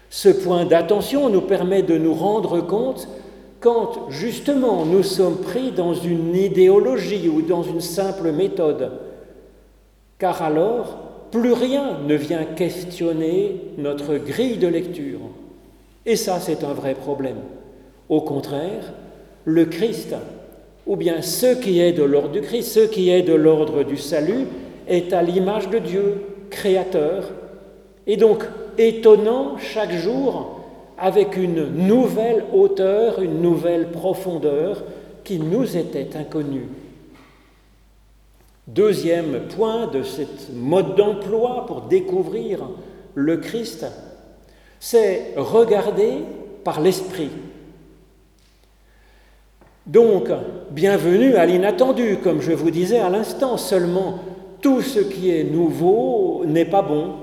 Ce 0.09 0.29
point 0.29 0.65
d'attention 0.65 1.29
nous 1.29 1.41
permet 1.41 1.81
de 1.81 1.97
nous 1.97 2.13
rendre 2.13 2.61
compte 2.61 3.07
quand 3.63 4.09
justement 4.09 4.85
nous 4.85 5.03
sommes 5.03 5.37
pris 5.37 5.71
dans 5.71 5.93
une 5.93 6.35
idéologie 6.35 7.29
ou 7.29 7.41
dans 7.41 7.63
une 7.63 7.79
simple 7.79 8.33
méthode, 8.33 8.91
car 10.19 10.41
alors 10.41 10.97
plus 11.31 11.53
rien 11.53 11.97
ne 12.05 12.13
vient 12.13 12.43
questionner 12.43 13.61
notre 13.77 14.17
grille 14.17 14.57
de 14.57 14.67
lecture. 14.67 15.21
Et 16.05 16.17
ça, 16.17 16.41
c'est 16.41 16.65
un 16.65 16.73
vrai 16.73 16.93
problème. 16.93 17.37
Au 18.09 18.19
contraire, 18.19 18.91
le 19.45 19.63
Christ, 19.63 20.13
ou 20.85 20.97
bien 20.97 21.21
ce 21.21 21.55
qui 21.55 21.79
est 21.79 21.93
de 21.93 22.03
l'ordre 22.03 22.31
du 22.31 22.41
Christ, 22.41 22.69
ce 22.69 22.81
qui 22.81 23.11
est 23.11 23.21
de 23.21 23.33
l'ordre 23.33 23.83
du 23.83 23.95
salut, 23.95 24.45
est 24.89 25.13
à 25.13 25.23
l'image 25.23 25.69
de 25.69 25.79
Dieu, 25.79 26.21
créateur, 26.49 27.31
et 28.07 28.17
donc 28.17 28.43
étonnant 28.77 29.57
chaque 29.57 29.93
jour 29.93 30.52
avec 31.03 31.35
une 31.35 31.85
nouvelle 31.85 32.45
hauteur, 32.53 33.21
une 33.21 33.41
nouvelle 33.41 33.91
profondeur 33.91 34.85
qui 35.25 35.37
nous 35.37 35.75
était 35.75 36.15
inconnue. 36.15 36.69
Deuxième 38.67 39.47
point 39.53 39.87
de 39.87 40.01
ce 40.01 40.21
mode 40.53 40.95
d'emploi 40.95 41.65
pour 41.67 41.81
découvrir 41.81 42.69
le 43.15 43.35
Christ, 43.35 43.85
c'est 44.79 45.33
regarder 45.35 46.19
par 46.63 46.79
l'esprit. 46.79 47.31
Donc, 49.85 50.29
bienvenue 50.71 51.35
à 51.35 51.45
l'inattendu, 51.45 52.19
comme 52.23 52.39
je 52.39 52.53
vous 52.53 52.71
disais 52.71 52.99
à 52.99 53.09
l'instant, 53.09 53.57
seulement 53.57 54.19
tout 54.61 54.81
ce 54.81 55.01
qui 55.01 55.31
est 55.31 55.43
nouveau 55.43 56.43
n'est 56.45 56.63
pas 56.63 56.81
bon, 56.81 57.15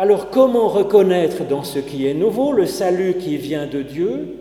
alors 0.00 0.30
comment 0.30 0.68
reconnaître 0.68 1.44
dans 1.44 1.62
ce 1.62 1.78
qui 1.78 2.06
est 2.06 2.14
nouveau 2.14 2.52
le 2.52 2.64
salut 2.64 3.16
qui 3.18 3.36
vient 3.36 3.66
de 3.66 3.82
Dieu, 3.82 4.34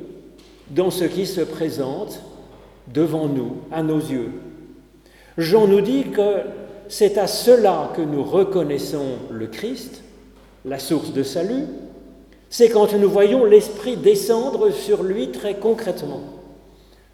dans 0.69 0.89
ce 0.89 1.03
qui 1.03 1.25
se 1.25 1.41
présente 1.41 2.21
devant 2.87 3.27
nous, 3.27 3.57
à 3.69 3.83
nos 3.83 3.97
yeux? 3.97 4.31
Jean 5.37 5.67
nous 5.67 5.81
dit 5.81 6.05
que 6.13 6.37
c'est 6.87 7.17
à 7.17 7.27
cela 7.27 7.91
que 7.93 8.01
nous 8.01 8.23
reconnaissons 8.23 9.17
le 9.29 9.47
Christ, 9.47 10.01
la 10.63 10.79
source 10.79 11.11
de 11.11 11.23
salut, 11.23 11.65
c'est 12.49 12.69
quand 12.69 12.93
nous 12.93 13.09
voyons 13.09 13.43
l'Esprit 13.43 13.97
descendre 13.97 14.71
sur 14.71 15.03
lui 15.03 15.27
très 15.31 15.55
concrètement. 15.55 16.21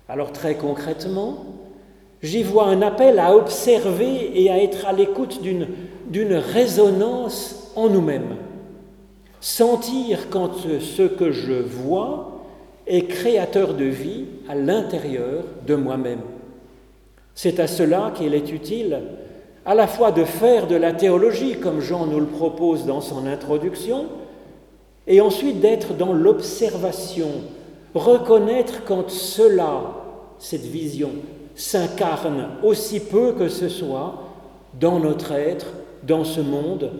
Alors 0.08 0.31
très 0.31 0.53
concrètement, 0.53 1.45
j'y 2.21 2.43
vois 2.43 2.67
un 2.67 2.84
appel 2.84 3.17
à 3.17 3.36
observer 3.36 4.39
et 4.39 4.51
à 4.51 4.62
être 4.62 4.86
à 4.86 4.93
l'écoute 4.93 5.41
d'une 5.41 6.36
résonance 6.36 7.63
en 7.75 7.89
nous-mêmes. 7.89 8.35
Sentir 9.39 10.29
quand 10.29 10.51
ce 10.55 11.03
que 11.03 11.31
je 11.31 11.53
vois 11.53 12.41
est 12.88 13.05
créateur 13.05 13.73
de 13.73 13.85
vie 13.85 14.25
à 14.47 14.55
l'intérieur 14.55 15.43
de 15.65 15.75
moi-même. 15.75 16.21
C'est 17.33 17.59
à 17.59 17.67
cela 17.67 18.11
qu'il 18.15 18.33
est 18.33 18.51
utile 18.51 19.01
à 19.65 19.73
la 19.73 19.88
fois 19.88 20.11
de 20.11 20.23
faire 20.23 20.67
de 20.67 20.75
la 20.75 20.93
théologie, 20.93 21.57
comme 21.59 21.81
Jean 21.81 22.05
nous 22.05 22.19
le 22.19 22.27
propose 22.27 22.85
dans 22.85 23.01
son 23.01 23.25
introduction, 23.25 24.05
et 25.07 25.21
ensuite 25.21 25.59
d'être 25.59 25.95
dans 25.95 26.13
l'observation, 26.13 27.29
reconnaître 27.95 28.83
quand 28.85 29.09
cela, 29.09 29.81
cette 30.38 30.65
vision, 30.65 31.11
s'incarne 31.55 32.49
aussi 32.63 32.99
peu 32.99 33.33
que 33.33 33.47
ce 33.47 33.69
soit 33.69 34.15
dans 34.79 34.99
notre 34.99 35.31
être, 35.31 35.67
dans 36.03 36.23
ce 36.23 36.41
monde, 36.41 36.91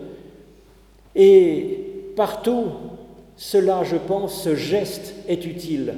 et 1.16 2.12
partout, 2.14 2.66
cela, 3.36 3.82
je 3.84 3.96
pense, 3.96 4.42
ce 4.42 4.54
geste 4.54 5.14
est 5.28 5.46
utile. 5.46 5.94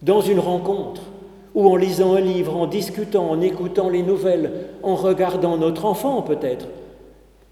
Dans 0.00 0.22
une 0.22 0.40
rencontre, 0.40 1.02
ou 1.54 1.68
en 1.68 1.76
lisant 1.76 2.14
un 2.14 2.20
livre, 2.20 2.56
en 2.56 2.66
discutant, 2.66 3.30
en 3.30 3.42
écoutant 3.42 3.90
les 3.90 4.02
nouvelles, 4.02 4.68
en 4.82 4.94
regardant 4.94 5.58
notre 5.58 5.84
enfant 5.84 6.22
peut-être, 6.22 6.66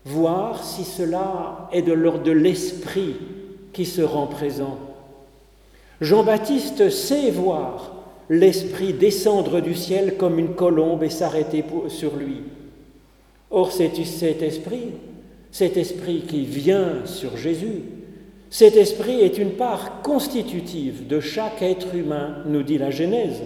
voir 0.06 0.64
si 0.64 0.84
cela 0.84 1.68
est 1.72 1.82
de 1.82 1.92
l'ordre 1.92 2.22
de 2.22 2.32
l'esprit 2.32 3.16
qui 3.74 3.84
se 3.84 4.00
rend 4.00 4.26
présent. 4.26 4.78
Jean-Baptiste 6.00 6.88
sait 6.88 7.30
voir 7.30 7.92
l'esprit 8.30 8.94
descendre 8.94 9.60
du 9.60 9.74
ciel 9.74 10.16
comme 10.16 10.38
une 10.38 10.54
colombe 10.54 11.02
et 11.02 11.10
s'arrêter 11.10 11.62
sur 11.88 12.16
lui. 12.16 12.38
Or, 13.50 13.70
c'est 13.70 13.94
cet 14.04 14.40
esprit 14.40 14.92
cet 15.50 15.76
esprit 15.76 16.22
qui 16.26 16.44
vient 16.44 17.04
sur 17.04 17.36
Jésus, 17.36 17.82
cet 18.50 18.76
esprit 18.76 19.20
est 19.20 19.38
une 19.38 19.52
part 19.52 20.02
constitutive 20.02 21.06
de 21.06 21.20
chaque 21.20 21.62
être 21.62 21.94
humain, 21.94 22.38
nous 22.46 22.62
dit 22.62 22.78
la 22.78 22.90
Genèse. 22.90 23.42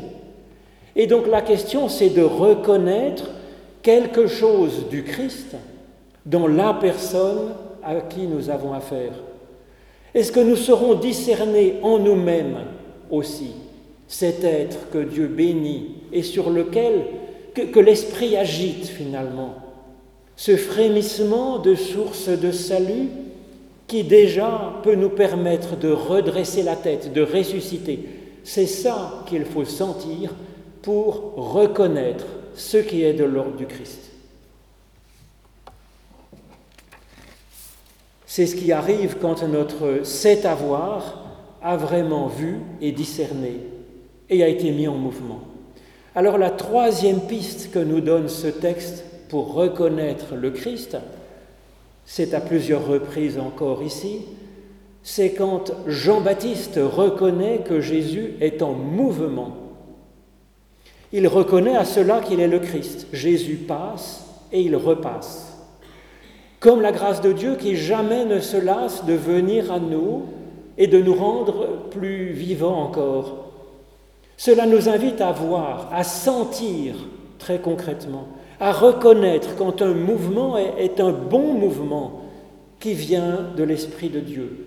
Et 0.97 1.07
donc 1.07 1.27
la 1.27 1.43
question, 1.43 1.89
c'est 1.89 2.11
de 2.11 2.23
reconnaître 2.23 3.31
quelque 3.83 4.27
chose 4.27 4.89
du 4.89 5.03
Christ 5.05 5.57
dans 6.25 6.47
la 6.47 6.73
personne 6.75 7.51
à 7.83 8.01
qui 8.01 8.27
nous 8.27 8.49
avons 8.49 8.73
affaire. 8.73 9.13
Est-ce 10.15 10.33
que 10.33 10.41
nous 10.41 10.57
serons 10.57 10.95
discernés 10.95 11.75
en 11.83 11.99
nous-mêmes 11.99 12.59
aussi 13.11 13.51
cet 14.07 14.45
être 14.45 14.91
que 14.91 14.99
Dieu 14.99 15.27
bénit 15.27 15.97
et 16.13 16.23
sur 16.23 16.51
lequel 16.51 17.05
que, 17.55 17.81
l'Esprit 17.81 18.37
agite 18.37 18.87
finalement 18.87 19.55
ce 20.37 20.57
frémissement 20.57 21.59
de 21.59 21.75
source 21.75 22.29
de 22.29 22.51
salut 22.51 23.09
qui 23.87 24.03
déjà 24.03 24.73
peut 24.83 24.95
nous 24.95 25.11
permettre 25.11 25.77
de 25.77 25.91
redresser 25.91 26.63
la 26.63 26.77
tête, 26.77 27.13
de 27.13 27.23
ressusciter. 27.23 28.09
C'est 28.43 28.67
ça 28.67 29.25
qu'il 29.27 29.45
faut 29.45 29.65
sentir 29.65 30.35
pour 30.83 31.35
reconnaître 31.37 32.27
ce 32.55 32.79
qui 32.79 33.03
est 33.03 33.15
de 33.15 33.25
l'ordre 33.25 33.57
du 33.57 33.67
Christ. 33.67 34.11
C'est 38.27 38.47
ce 38.47 38.57
qui 38.57 38.73
arrive 38.73 39.19
quand 39.21 39.43
notre 39.45 40.01
cet 40.03 40.45
avoir 40.45 41.25
a 41.63 41.77
vraiment 41.77 42.27
vu 42.27 42.59
et 42.81 42.91
discerné 42.91 43.61
et 44.29 44.43
a 44.43 44.49
été 44.49 44.73
mis 44.73 44.89
en 44.89 44.97
mouvement. 44.97 45.41
Alors 46.17 46.39
la 46.39 46.51
troisième 46.51 47.21
piste 47.21 47.71
que 47.71 47.79
nous 47.79 48.01
donne 48.01 48.29
ce 48.29 48.49
texte, 48.49 49.04
pour 49.35 49.55
reconnaître 49.55 50.37
le 50.37 50.53
Christ, 50.53 50.97
c'est 52.05 52.35
à 52.35 52.41
plusieurs 52.41 52.87
reprises 52.87 53.37
encore 53.37 53.83
ici, 53.83 54.21
c'est 55.03 55.33
quand 55.33 55.73
Jean-Baptiste 55.89 56.79
reconnaît 56.81 57.63
que 57.67 57.81
Jésus 57.81 58.35
est 58.41 58.63
en 58.63 58.75
mouvement. 58.75 59.57
Il 61.13 61.27
reconnaît 61.27 61.75
à 61.75 61.85
cela 61.85 62.21
qu'il 62.21 62.39
est 62.39 62.47
le 62.47 62.61
Christ. 62.61 63.09
Jésus 63.13 63.57
passe 63.57 64.25
et 64.53 64.61
il 64.61 64.77
repasse. 64.77 65.59
Comme 66.61 66.81
la 66.81 66.93
grâce 66.93 67.21
de 67.21 67.33
Dieu 67.33 67.57
qui 67.57 67.75
jamais 67.75 68.25
ne 68.25 68.39
se 68.39 68.57
lasse 68.57 69.05
de 69.05 69.15
venir 69.15 69.73
à 69.73 69.81
nous 69.81 70.27
et 70.79 70.87
de 70.87 71.03
nous 71.03 71.15
rendre 71.15 71.89
plus 71.91 72.31
vivants 72.31 72.85
encore. 72.85 73.49
Cela 74.37 74.67
nous 74.67 74.89
invite 74.89 75.21
à 75.21 75.33
voir, 75.33 75.89
à 75.93 76.05
sentir 76.05 76.95
très 77.41 77.59
concrètement 77.59 78.29
à 78.61 78.73
reconnaître 78.73 79.57
quand 79.57 79.83
un 79.83 79.95
mouvement 79.95 80.57
est, 80.57 81.01
un 81.01 81.13
bon 81.13 81.55
mouvement 81.55 82.23
qui 82.81 82.95
vient 82.95 83.51
de 83.57 83.65
l'Esprit 83.65 84.09
de 84.09 84.21
Dieu. 84.21 84.67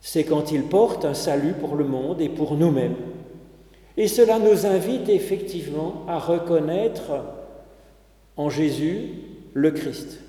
C'est 0.00 0.24
quand 0.24 0.50
il 0.50 0.64
porte 0.64 1.04
un 1.04 1.14
salut 1.14 1.52
pour 1.52 1.76
le 1.76 1.84
monde 1.84 2.20
et 2.20 2.28
pour 2.28 2.56
nous-mêmes. 2.56 2.96
Et 3.96 4.08
cela 4.08 4.38
nous 4.38 4.66
invite 4.66 5.08
effectivement 5.08 6.04
à 6.08 6.18
reconnaître 6.18 7.12
en 8.36 8.48
Jésus 8.48 9.10
le 9.52 9.70
Christ, 9.70 10.20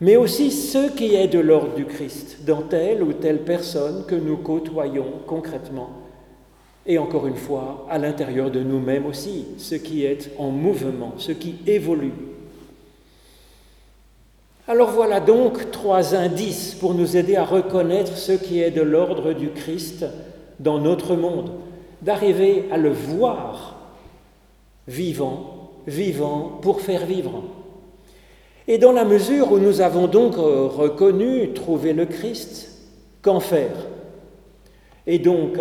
mais 0.00 0.16
aussi 0.16 0.50
ce 0.50 0.90
qui 0.90 1.14
est 1.14 1.28
de 1.28 1.38
l'ordre 1.38 1.74
du 1.74 1.86
Christ 1.86 2.44
dans 2.46 2.60
telle 2.60 3.02
ou 3.02 3.14
telle 3.14 3.40
personne 3.40 4.04
que 4.06 4.14
nous 4.14 4.36
côtoyons 4.36 5.06
concrètement 5.26 6.01
et 6.86 6.98
encore 6.98 7.26
une 7.26 7.36
fois, 7.36 7.86
à 7.88 7.98
l'intérieur 7.98 8.50
de 8.50 8.60
nous-mêmes 8.60 9.06
aussi, 9.06 9.46
ce 9.58 9.74
qui 9.74 10.04
est 10.04 10.30
en 10.38 10.50
mouvement, 10.50 11.14
ce 11.16 11.32
qui 11.32 11.56
évolue. 11.66 12.12
Alors 14.68 14.90
voilà 14.90 15.20
donc 15.20 15.70
trois 15.70 16.14
indices 16.14 16.74
pour 16.74 16.94
nous 16.94 17.16
aider 17.16 17.36
à 17.36 17.44
reconnaître 17.44 18.16
ce 18.16 18.32
qui 18.32 18.60
est 18.60 18.70
de 18.70 18.82
l'ordre 18.82 19.32
du 19.32 19.50
Christ 19.50 20.06
dans 20.60 20.78
notre 20.78 21.16
monde, 21.16 21.50
d'arriver 22.00 22.66
à 22.70 22.78
le 22.78 22.90
voir 22.90 23.76
vivant, 24.88 25.70
vivant 25.86 26.58
pour 26.62 26.80
faire 26.80 27.06
vivre. 27.06 27.42
Et 28.68 28.78
dans 28.78 28.92
la 28.92 29.04
mesure 29.04 29.52
où 29.52 29.58
nous 29.58 29.80
avons 29.80 30.06
donc 30.06 30.34
reconnu, 30.36 31.52
trouvé 31.52 31.92
le 31.92 32.06
Christ, 32.06 32.68
qu'en 33.20 33.40
faire? 33.40 33.74
Et 35.06 35.18
donc, 35.18 35.58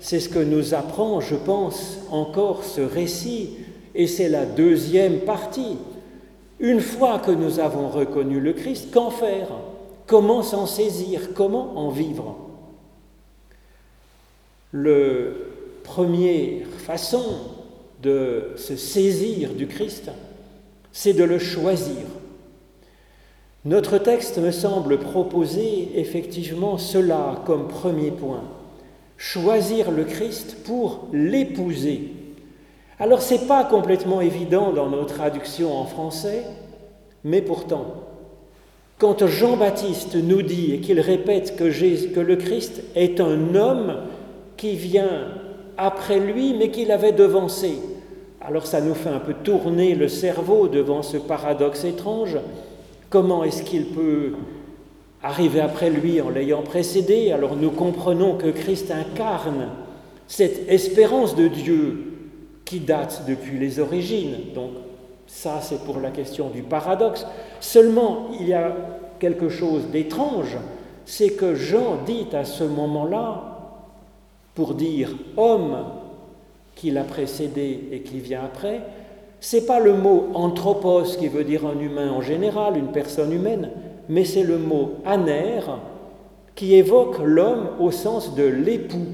c'est 0.00 0.20
ce 0.20 0.28
que 0.28 0.38
nous 0.38 0.74
apprend, 0.74 1.20
je 1.20 1.34
pense, 1.34 1.98
encore 2.10 2.64
ce 2.64 2.80
récit, 2.80 3.50
et 3.94 4.06
c'est 4.06 4.28
la 4.28 4.44
deuxième 4.44 5.20
partie. 5.20 5.78
Une 6.60 6.80
fois 6.80 7.18
que 7.18 7.30
nous 7.30 7.60
avons 7.60 7.88
reconnu 7.88 8.40
le 8.40 8.52
Christ, 8.52 8.92
qu'en 8.92 9.10
faire? 9.10 9.48
Comment 10.06 10.42
s'en 10.42 10.66
saisir? 10.66 11.34
Comment 11.34 11.78
en 11.78 11.90
vivre? 11.90 12.36
La 14.72 15.30
première 15.82 16.66
façon 16.78 17.22
de 18.02 18.52
se 18.56 18.76
saisir 18.76 19.54
du 19.54 19.66
Christ, 19.66 20.10
c'est 20.92 21.12
de 21.12 21.24
le 21.24 21.38
choisir. 21.38 22.04
Notre 23.64 23.98
texte 23.98 24.38
me 24.38 24.50
semble 24.50 24.98
proposer 24.98 25.88
effectivement 25.94 26.76
cela 26.76 27.42
comme 27.46 27.68
premier 27.68 28.10
point. 28.10 28.44
Choisir 29.16 29.90
le 29.90 30.04
Christ 30.04 30.56
pour 30.64 31.08
l'épouser. 31.12 32.12
Alors 32.98 33.22
ce 33.22 33.34
n'est 33.34 33.46
pas 33.46 33.64
complètement 33.64 34.20
évident 34.20 34.72
dans 34.72 34.88
nos 34.88 35.04
traductions 35.04 35.76
en 35.76 35.84
français, 35.84 36.44
mais 37.24 37.42
pourtant, 37.42 38.04
quand 38.98 39.26
Jean-Baptiste 39.26 40.14
nous 40.14 40.42
dit 40.42 40.74
et 40.74 40.80
qu'il 40.80 41.00
répète 41.00 41.56
que, 41.56 41.64
que 42.14 42.20
le 42.20 42.36
Christ 42.36 42.82
est 42.94 43.20
un 43.20 43.54
homme 43.54 43.96
qui 44.56 44.76
vient 44.76 45.28
après 45.76 46.20
lui, 46.20 46.54
mais 46.54 46.70
qu'il 46.70 46.92
avait 46.92 47.12
devancé, 47.12 47.78
alors 48.40 48.66
ça 48.66 48.80
nous 48.80 48.94
fait 48.94 49.08
un 49.08 49.20
peu 49.20 49.34
tourner 49.34 49.94
le 49.94 50.06
cerveau 50.06 50.68
devant 50.68 51.02
ce 51.02 51.16
paradoxe 51.16 51.84
étrange. 51.84 52.38
Comment 53.10 53.42
est-ce 53.42 53.62
qu'il 53.62 53.86
peut 53.86 54.34
arriver 55.24 55.60
après 55.60 55.90
lui 55.90 56.20
en 56.20 56.28
l'ayant 56.28 56.62
précédé 56.62 57.32
Alors 57.32 57.56
nous 57.56 57.70
comprenons 57.70 58.36
que 58.36 58.48
Christ 58.48 58.92
incarne 58.92 59.70
cette 60.28 60.68
espérance 60.68 61.34
de 61.34 61.48
Dieu 61.48 62.12
qui 62.64 62.80
date 62.80 63.24
depuis 63.26 63.58
les 63.58 63.80
origines. 63.80 64.36
Donc 64.54 64.70
ça, 65.26 65.60
c'est 65.60 65.84
pour 65.84 65.98
la 65.98 66.10
question 66.10 66.50
du 66.50 66.62
paradoxe. 66.62 67.26
Seulement, 67.60 68.28
il 68.38 68.48
y 68.48 68.54
a 68.54 68.76
quelque 69.18 69.48
chose 69.48 69.86
d'étrange, 69.90 70.56
c'est 71.06 71.30
que 71.30 71.54
Jean 71.54 71.98
dit 72.06 72.26
à 72.32 72.44
ce 72.44 72.64
moment-là, 72.64 73.50
pour 74.54 74.74
dire 74.74 75.10
homme 75.36 75.84
qui 76.74 76.90
l'a 76.90 77.04
précédé 77.04 77.88
et 77.90 78.00
qui 78.00 78.18
vient 78.18 78.44
après, 78.44 78.80
c'est 79.40 79.66
pas 79.66 79.80
le 79.80 79.94
mot 79.94 80.28
anthropos 80.34 81.02
qui 81.18 81.28
veut 81.28 81.44
dire 81.44 81.66
un 81.66 81.78
humain 81.78 82.10
en 82.10 82.22
général, 82.22 82.76
une 82.76 82.92
personne 82.92 83.32
humaine, 83.32 83.70
mais 84.08 84.24
c'est 84.24 84.42
le 84.42 84.58
mot 84.58 84.94
aner 85.04 85.60
qui 86.54 86.74
évoque 86.74 87.18
l'homme 87.22 87.68
au 87.80 87.90
sens 87.90 88.34
de 88.34 88.44
l'époux. 88.44 89.06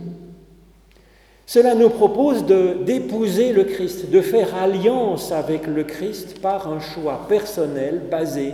Cela 1.47 1.75
nous 1.75 1.89
propose 1.89 2.45
d'épouser 2.45 3.53
le 3.53 3.65
Christ, 3.65 4.11
de 4.11 4.21
faire 4.21 4.55
alliance 4.55 5.33
avec 5.33 5.67
le 5.67 5.83
Christ 5.83 6.41
par 6.41 6.73
un 6.73 6.79
choix 6.79 7.27
personnel 7.29 8.03
basé 8.09 8.53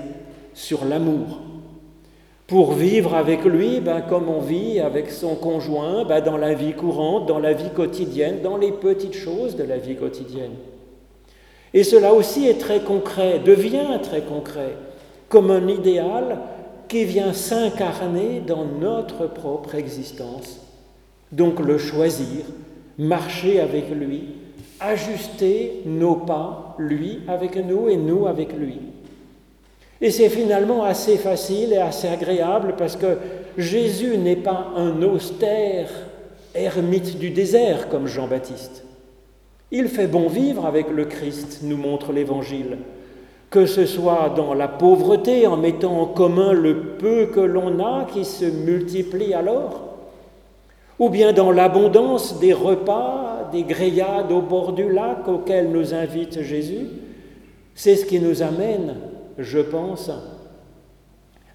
sur 0.55 0.85
l'amour. 0.85 1.40
Pour 2.46 2.72
vivre 2.72 3.14
avec 3.14 3.44
lui, 3.44 3.81
ben, 3.81 4.01
comme 4.01 4.29
on 4.29 4.40
vit 4.40 4.79
avec 4.79 5.11
son 5.11 5.35
conjoint, 5.35 6.05
ben, 6.05 6.22
dans 6.22 6.37
la 6.37 6.55
vie 6.55 6.72
courante, 6.72 7.27
dans 7.27 7.40
la 7.40 7.53
vie 7.53 7.70
quotidienne, 7.75 8.40
dans 8.42 8.57
les 8.57 8.70
petites 8.70 9.16
choses 9.16 9.57
de 9.57 9.64
la 9.64 9.79
vie 9.79 9.96
quotidienne. 9.96 10.55
Et 11.75 11.83
cela 11.83 12.14
aussi 12.14 12.46
est 12.46 12.59
très 12.59 12.81
concret, 12.81 13.40
devient 13.44 13.99
très 14.03 14.22
concret, 14.22 14.77
comme 15.29 15.51
un 15.51 15.69
idéal 15.69 16.39
qui 16.89 17.05
vient 17.05 17.33
s'incarner 17.33 18.41
dans 18.47 18.65
notre 18.65 19.27
propre 19.27 19.75
existence. 19.75 20.61
Donc 21.33 21.61
le 21.61 21.79
choisir, 21.79 22.45
marcher 22.99 23.61
avec 23.61 23.91
lui, 23.91 24.35
ajuster 24.79 25.83
nos 25.85 26.15
pas, 26.15 26.77
lui 26.79 27.21
avec 27.29 27.57
nous 27.57 27.89
et 27.89 27.97
nous 27.97 28.27
avec 28.27 28.53
lui. 28.53 28.79
Et 30.01 30.11
c'est 30.11 30.29
finalement 30.29 30.85
assez 30.85 31.17
facile 31.17 31.73
et 31.73 31.79
assez 31.79 32.07
agréable 32.07 32.75
parce 32.77 32.97
que 32.97 33.17
Jésus 33.57 34.19
n'est 34.19 34.37
pas 34.37 34.69
un 34.77 35.03
austère 35.03 35.89
ermite 36.55 37.19
du 37.19 37.31
désert 37.31 37.89
comme 37.89 38.07
Jean-Baptiste. 38.07 38.85
Il 39.71 39.89
fait 39.89 40.07
bon 40.07 40.29
vivre 40.29 40.67
avec 40.67 40.91
le 40.91 41.07
Christ, 41.07 41.61
nous 41.62 41.77
montre 41.77 42.12
l'Évangile, 42.12 42.79
que 43.51 43.67
ce 43.67 43.87
soit 43.87 44.33
dans 44.37 44.55
la 44.55 44.69
pauvreté 44.69 45.47
en 45.47 45.57
mettant 45.57 46.01
en 46.01 46.07
commun 46.07 46.53
le 46.53 46.97
peu 46.99 47.27
que 47.27 47.41
l'on 47.41 47.79
a 47.85 48.05
qui 48.05 48.25
se 48.25 48.45
multiplie 48.45 49.35
alors, 49.35 49.83
ou 50.99 51.09
bien 51.09 51.33
dans 51.33 51.53
l'abondance 51.53 52.39
des 52.39 52.53
repas, 52.53 53.49
des 53.53 53.63
grillades 53.63 54.33
au 54.33 54.41
bord 54.41 54.73
du 54.73 54.91
lac 54.91 55.29
auxquels 55.29 55.71
nous 55.71 55.95
invite 55.95 56.43
Jésus. 56.43 56.89
C'est 57.75 57.97
ce 57.97 58.07
qui 58.07 58.19
nous 58.19 58.43
amène 58.43 58.95
je 59.39 59.59
pense, 59.59 60.11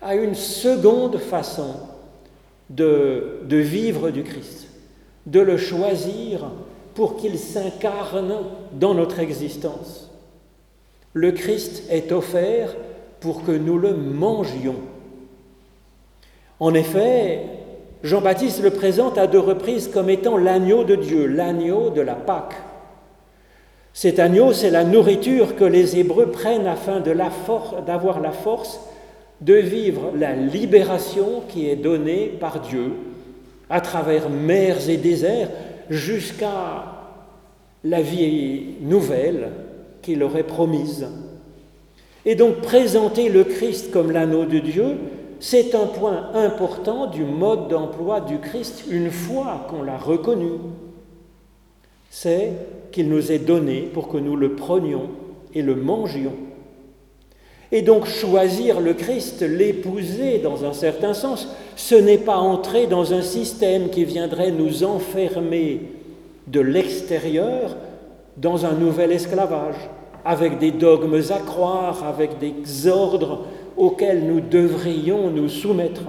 à 0.01 0.15
une 0.15 0.35
seconde 0.35 1.17
façon 1.17 1.75
de, 2.69 3.39
de 3.45 3.57
vivre 3.57 4.11
du 4.11 4.23
Christ, 4.23 4.67
de 5.25 5.39
le 5.39 5.57
choisir 5.57 6.51
pour 6.93 7.17
qu'il 7.17 7.37
s'incarne 7.37 8.35
dans 8.73 8.93
notre 8.93 9.19
existence. 9.19 10.10
Le 11.13 11.31
Christ 11.31 11.83
est 11.89 12.11
offert 12.11 12.75
pour 13.19 13.43
que 13.43 13.51
nous 13.51 13.77
le 13.77 13.93
mangions. 13.93 14.79
En 16.59 16.73
effet, 16.73 17.41
Jean-Baptiste 18.03 18.63
le 18.63 18.71
présente 18.71 19.17
à 19.17 19.27
deux 19.27 19.39
reprises 19.39 19.89
comme 19.89 20.09
étant 20.09 20.37
l'agneau 20.37 20.83
de 20.83 20.95
Dieu, 20.95 21.27
l'agneau 21.27 21.89
de 21.89 22.01
la 22.01 22.15
Pâque. 22.15 22.55
Cet 23.93 24.19
agneau, 24.19 24.53
c'est 24.53 24.69
la 24.69 24.83
nourriture 24.83 25.55
que 25.55 25.65
les 25.65 25.97
Hébreux 25.97 26.27
prennent 26.27 26.67
afin 26.67 27.01
d'avoir 27.01 28.21
la 28.21 28.31
force 28.31 28.79
de 29.41 29.55
vivre 29.55 30.11
la 30.15 30.33
libération 30.33 31.43
qui 31.49 31.69
est 31.69 31.75
donnée 31.75 32.27
par 32.27 32.61
Dieu 32.61 32.93
à 33.69 33.81
travers 33.81 34.29
mers 34.29 34.89
et 34.89 34.97
déserts 34.97 35.49
jusqu'à 35.89 36.85
la 37.83 38.01
vie 38.01 38.75
nouvelle 38.81 39.49
qu'il 40.01 40.23
aurait 40.23 40.43
promise. 40.43 41.07
Et 42.25 42.35
donc 42.35 42.61
présenter 42.61 43.29
le 43.29 43.43
Christ 43.43 43.91
comme 43.91 44.11
l'anneau 44.11 44.45
de 44.45 44.59
Dieu, 44.59 44.97
c'est 45.39 45.73
un 45.73 45.87
point 45.87 46.29
important 46.35 47.07
du 47.07 47.23
mode 47.23 47.67
d'emploi 47.67 48.21
du 48.21 48.37
Christ 48.37 48.83
une 48.89 49.09
fois 49.09 49.65
qu'on 49.69 49.81
l'a 49.81 49.97
reconnu. 49.97 50.51
C'est 52.11 52.51
qu'il 52.91 53.09
nous 53.09 53.31
est 53.31 53.39
donné 53.39 53.81
pour 53.81 54.07
que 54.07 54.17
nous 54.17 54.35
le 54.35 54.53
prenions 54.53 55.09
et 55.55 55.63
le 55.63 55.75
mangions. 55.75 56.35
Et 57.71 57.81
donc 57.81 58.05
choisir 58.05 58.81
le 58.81 58.93
Christ, 58.93 59.41
l'épouser 59.41 60.39
dans 60.39 60.65
un 60.65 60.73
certain 60.73 61.13
sens, 61.13 61.47
ce 61.75 61.95
n'est 61.95 62.17
pas 62.17 62.35
entrer 62.35 62.85
dans 62.85 63.13
un 63.13 63.21
système 63.21 63.89
qui 63.89 64.03
viendrait 64.03 64.51
nous 64.51 64.83
enfermer 64.83 65.81
de 66.47 66.59
l'extérieur 66.59 67.77
dans 68.37 68.65
un 68.65 68.73
nouvel 68.73 69.11
esclavage, 69.11 69.75
avec 70.23 70.59
des 70.59 70.71
dogmes 70.71 71.21
à 71.29 71.39
croire, 71.39 72.03
avec 72.03 72.39
des 72.39 72.87
ordres 72.87 73.45
auxquels 73.77 74.25
nous 74.25 74.39
devrions 74.39 75.29
nous 75.29 75.49
soumettre. 75.49 76.03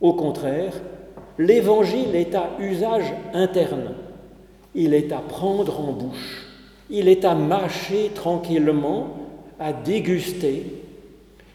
Au 0.00 0.12
contraire, 0.12 0.74
l'Évangile 1.38 2.14
est 2.14 2.34
à 2.34 2.50
usage 2.60 3.12
interne. 3.34 3.94
Il 4.74 4.94
est 4.94 5.12
à 5.12 5.18
prendre 5.18 5.80
en 5.80 5.92
bouche, 5.92 6.46
il 6.90 7.08
est 7.08 7.24
à 7.24 7.34
mâcher 7.34 8.10
tranquillement, 8.14 9.08
à 9.58 9.72
déguster, 9.72 10.66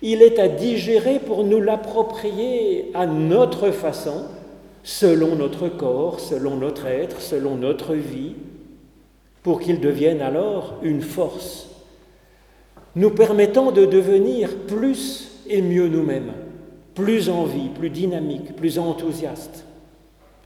il 0.02 0.22
est 0.22 0.40
à 0.40 0.50
digérer 0.50 1.20
pour 1.20 1.46
nous 1.46 1.62
l'approprier 1.62 2.92
à 2.94 3.06
notre 3.06 3.72
façon, 3.72 4.26
selon 4.84 5.36
notre 5.36 5.70
corps, 5.70 6.20
selon 6.20 6.58
notre 6.58 6.88
être, 6.88 7.22
selon 7.22 7.56
notre 7.56 7.94
vie, 7.94 8.34
pour 9.44 9.60
qu'il 9.60 9.80
devienne 9.80 10.22
alors 10.22 10.76
une 10.82 11.02
force, 11.02 11.70
nous 12.96 13.12
permettant 13.12 13.72
de 13.72 13.86
devenir 13.86 14.56
plus 14.68 15.42
et 15.50 15.62
mieux 15.62 15.88
nous-mêmes, 15.88 16.32
plus 16.96 17.30
en 17.30 17.44
vie, 17.44 17.70
plus 17.78 17.90
dynamique, 17.90 18.56
plus 18.56 18.80
enthousiaste, 18.80 19.66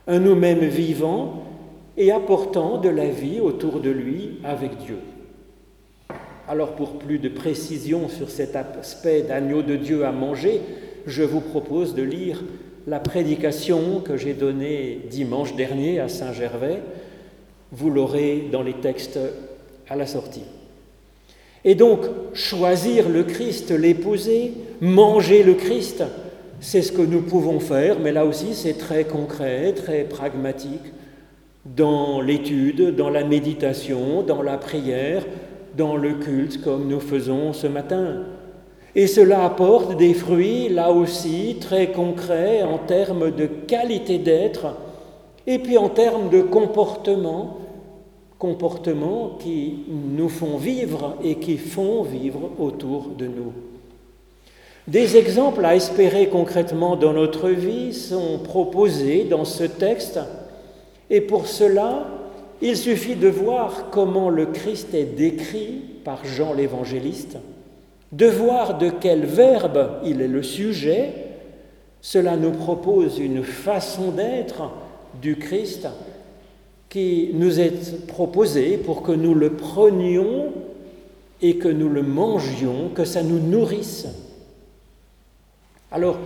un 0.07 0.19
nous-mêmes 0.19 0.65
vivant 0.65 1.43
et 1.97 2.11
apportant 2.11 2.77
de 2.77 2.89
la 2.89 3.09
vie 3.09 3.39
autour 3.39 3.79
de 3.79 3.89
lui 3.89 4.39
avec 4.43 4.77
Dieu. 4.77 4.99
Alors 6.47 6.75
pour 6.75 6.97
plus 6.97 7.19
de 7.19 7.29
précision 7.29 8.07
sur 8.07 8.29
cet 8.29 8.55
aspect 8.55 9.23
d'agneau 9.23 9.61
de 9.61 9.75
Dieu 9.75 10.05
à 10.05 10.11
manger, 10.11 10.61
je 11.05 11.23
vous 11.23 11.41
propose 11.41 11.93
de 11.93 12.03
lire 12.03 12.41
la 12.87 12.99
prédication 12.99 13.99
que 13.99 14.15
j'ai 14.15 14.33
donnée 14.33 15.01
dimanche 15.09 15.55
dernier 15.55 15.99
à 15.99 16.07
Saint-Gervais. 16.07 16.81
Vous 17.71 17.89
l'aurez 17.89 18.47
dans 18.51 18.63
les 18.63 18.73
textes 18.73 19.19
à 19.89 19.95
la 19.95 20.05
sortie. 20.05 20.43
Et 21.65 21.75
donc, 21.75 22.01
choisir 22.33 23.09
le 23.09 23.23
Christ, 23.23 23.71
l'épouser, 23.71 24.53
manger 24.79 25.43
le 25.43 25.53
Christ, 25.53 26.03
c'est 26.59 26.81
ce 26.81 26.91
que 26.91 27.01
nous 27.01 27.21
pouvons 27.21 27.59
faire, 27.59 27.99
mais 27.99 28.11
là 28.11 28.25
aussi 28.25 28.53
c'est 28.53 28.77
très 28.77 29.03
concret, 29.03 29.73
très 29.73 30.03
pragmatique, 30.03 30.93
dans 31.65 32.21
l'étude, 32.21 32.95
dans 32.95 33.09
la 33.09 33.23
méditation, 33.23 34.23
dans 34.23 34.41
la 34.41 34.57
prière, 34.57 35.25
dans 35.75 35.97
le 35.97 36.13
culte 36.13 36.61
comme 36.63 36.87
nous 36.87 36.99
faisons 36.99 37.53
ce 37.53 37.67
matin. 37.67 38.23
Et 38.95 39.05
cela 39.05 39.43
apporte 39.43 39.97
des 39.97 40.13
fruits, 40.13 40.69
là 40.69 40.91
aussi, 40.91 41.57
très 41.59 41.91
concrets 41.91 42.63
en 42.63 42.79
termes 42.79 43.31
de 43.31 43.45
qualité 43.45 44.17
d'être 44.17 44.75
et 45.47 45.59
puis 45.59 45.77
en 45.77 45.87
termes 45.87 46.29
de 46.29 46.41
comportement, 46.41 47.57
comportements 48.37 49.37
qui 49.39 49.85
nous 49.89 50.29
font 50.29 50.57
vivre 50.57 51.15
et 51.23 51.35
qui 51.35 51.57
font 51.57 52.03
vivre 52.03 52.51
autour 52.59 53.07
de 53.17 53.25
nous. 53.25 53.53
Des 54.87 55.17
exemples 55.17 55.65
à 55.65 55.75
espérer 55.75 56.27
concrètement 56.27 56.95
dans 56.95 57.13
notre 57.13 57.49
vie 57.49 57.93
sont 57.93 58.39
proposés 58.39 59.23
dans 59.23 59.45
ce 59.45 59.63
texte 59.63 60.19
et 61.09 61.21
pour 61.21 61.47
cela, 61.47 62.07
il 62.61 62.75
suffit 62.75 63.15
de 63.15 63.29
voir 63.29 63.89
comment 63.91 64.29
le 64.29 64.47
Christ 64.47 64.93
est 64.93 65.15
décrit 65.15 65.81
par 66.03 66.25
Jean 66.25 66.53
l'évangéliste, 66.53 67.37
de 68.11 68.25
voir 68.25 68.77
de 68.77 68.89
quel 68.89 69.25
verbe 69.25 69.99
il 70.03 70.21
est 70.21 70.27
le 70.27 70.43
sujet. 70.43 71.13
Cela 72.01 72.35
nous 72.35 72.51
propose 72.51 73.19
une 73.19 73.43
façon 73.43 74.11
d'être 74.11 74.71
du 75.21 75.35
Christ 75.35 75.87
qui 76.89 77.31
nous 77.33 77.59
est 77.59 78.05
proposé 78.07 78.77
pour 78.77 79.01
que 79.03 79.11
nous 79.11 79.33
le 79.33 79.51
prenions 79.53 80.53
et 81.41 81.57
que 81.57 81.67
nous 81.67 81.89
le 81.89 82.01
mangions, 82.01 82.89
que 82.93 83.05
ça 83.05 83.23
nous 83.23 83.39
nourrisse. 83.39 84.07
Alors, 85.91 86.17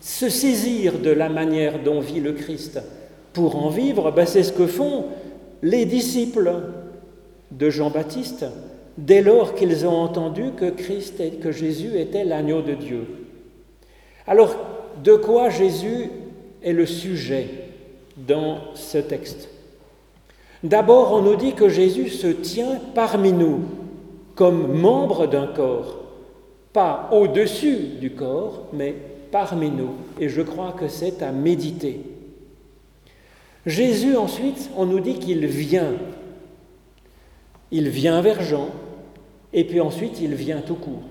se 0.00 0.28
saisir 0.28 0.98
de 0.98 1.10
la 1.10 1.28
manière 1.28 1.82
dont 1.82 2.00
vit 2.00 2.20
le 2.20 2.32
Christ 2.32 2.80
pour 3.32 3.56
en 3.56 3.70
vivre, 3.70 4.10
ben, 4.10 4.26
c'est 4.26 4.42
ce 4.42 4.52
que 4.52 4.66
font 4.66 5.06
les 5.62 5.84
disciples 5.84 6.52
de 7.50 7.70
Jean-Baptiste 7.70 8.46
dès 8.98 9.22
lors 9.22 9.54
qu'ils 9.54 9.86
ont 9.86 9.96
entendu 9.96 10.50
que 10.56 10.68
Christ 10.70 11.22
que 11.40 11.52
Jésus 11.52 11.98
était 11.98 12.24
l'agneau 12.24 12.62
de 12.62 12.74
Dieu. 12.74 13.06
Alors, 14.26 14.56
de 15.02 15.14
quoi 15.14 15.50
Jésus 15.50 16.10
est 16.62 16.72
le 16.72 16.86
sujet? 16.86 17.61
Dans 18.16 18.58
ce 18.74 18.98
texte 18.98 19.48
D'abord, 20.62 21.12
on 21.12 21.22
nous 21.22 21.34
dit 21.34 21.54
que 21.54 21.68
Jésus 21.68 22.08
se 22.08 22.28
tient 22.28 22.80
parmi 22.94 23.32
nous 23.32 23.60
comme 24.34 24.78
membre 24.78 25.26
d'un 25.26 25.46
corps, 25.46 25.98
pas 26.72 27.08
au-dessus 27.12 27.76
du 28.00 28.12
corps, 28.12 28.68
mais 28.72 28.94
parmi 29.30 29.70
nous. 29.70 29.90
Et 30.18 30.28
je 30.28 30.40
crois 30.40 30.72
que 30.72 30.88
c'est 30.88 31.22
à 31.22 31.32
méditer. 31.32 32.00
Jésus, 33.66 34.16
ensuite, 34.16 34.70
on 34.76 34.86
nous 34.86 35.00
dit 35.00 35.18
qu'il 35.18 35.46
vient. 35.46 35.94
Il 37.70 37.88
vient 37.88 38.20
vers 38.20 38.42
Jean, 38.42 38.68
et 39.52 39.64
puis 39.64 39.80
ensuite 39.80 40.20
il 40.20 40.34
vient 40.34 40.60
tout 40.60 40.74
court. 40.74 41.02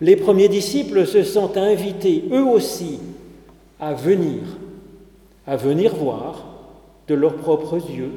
Les 0.00 0.16
premiers 0.16 0.48
disciples 0.48 1.06
se 1.06 1.22
sentent 1.22 1.56
invités, 1.56 2.24
eux 2.32 2.44
aussi, 2.44 2.98
à 3.78 3.94
venir, 3.94 4.40
à 5.46 5.56
venir 5.56 5.94
voir, 5.94 6.46
de 7.08 7.14
leurs 7.14 7.36
propres 7.36 7.76
yeux, 7.90 8.12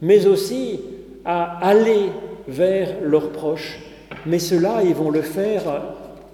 mais 0.00 0.26
aussi 0.26 0.80
à 1.24 1.66
aller 1.66 2.06
vers 2.48 3.00
leurs 3.02 3.30
proches. 3.30 3.78
Mais 4.26 4.38
cela, 4.38 4.82
ils 4.82 4.94
vont 4.94 5.10
le 5.10 5.22
faire 5.22 5.82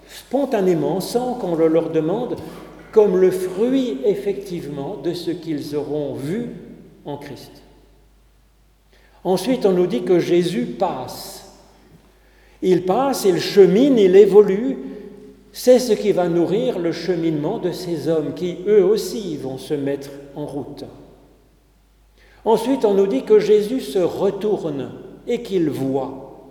spontanément, 0.09 1.01
sans 1.01 1.35
qu'on 1.35 1.57
le 1.57 1.69
leur 1.69 1.91
demande, 1.91 2.37
comme 2.93 3.17
le 3.17 3.31
fruit 3.31 3.99
effectivement 4.05 4.97
de 5.03 5.13
ce 5.13 5.31
qu'ils 5.31 5.77
auront 5.77 6.15
vu 6.15 6.51
en 7.05 7.17
Christ. 7.17 7.63
Ensuite, 9.25 9.67
on 9.67 9.73
nous 9.73 9.87
dit 9.87 10.03
que 10.03 10.21
Jésus 10.21 10.67
passe. 10.79 11.59
Il 12.63 12.85
passe, 12.85 13.25
il 13.25 13.41
chemine, 13.41 13.99
il 13.99 14.17
évolue. 14.17 14.79
C'est 15.59 15.79
ce 15.79 15.95
qui 15.95 16.13
va 16.13 16.29
nourrir 16.29 16.79
le 16.79 16.93
cheminement 16.93 17.57
de 17.59 17.73
ces 17.73 18.09
hommes 18.09 18.35
qui, 18.35 18.59
eux 18.69 18.85
aussi, 18.85 19.39
vont 19.39 19.57
se 19.57 19.73
mettre 19.73 20.11
en 20.35 20.45
route. 20.45 20.85
Ensuite, 22.45 22.85
on 22.85 22.93
nous 22.93 23.07
dit 23.07 23.23
que 23.23 23.39
Jésus 23.39 23.81
se 23.81 23.99
retourne 23.99 24.91
et 25.27 25.41
qu'il 25.41 25.71
voit. 25.71 26.43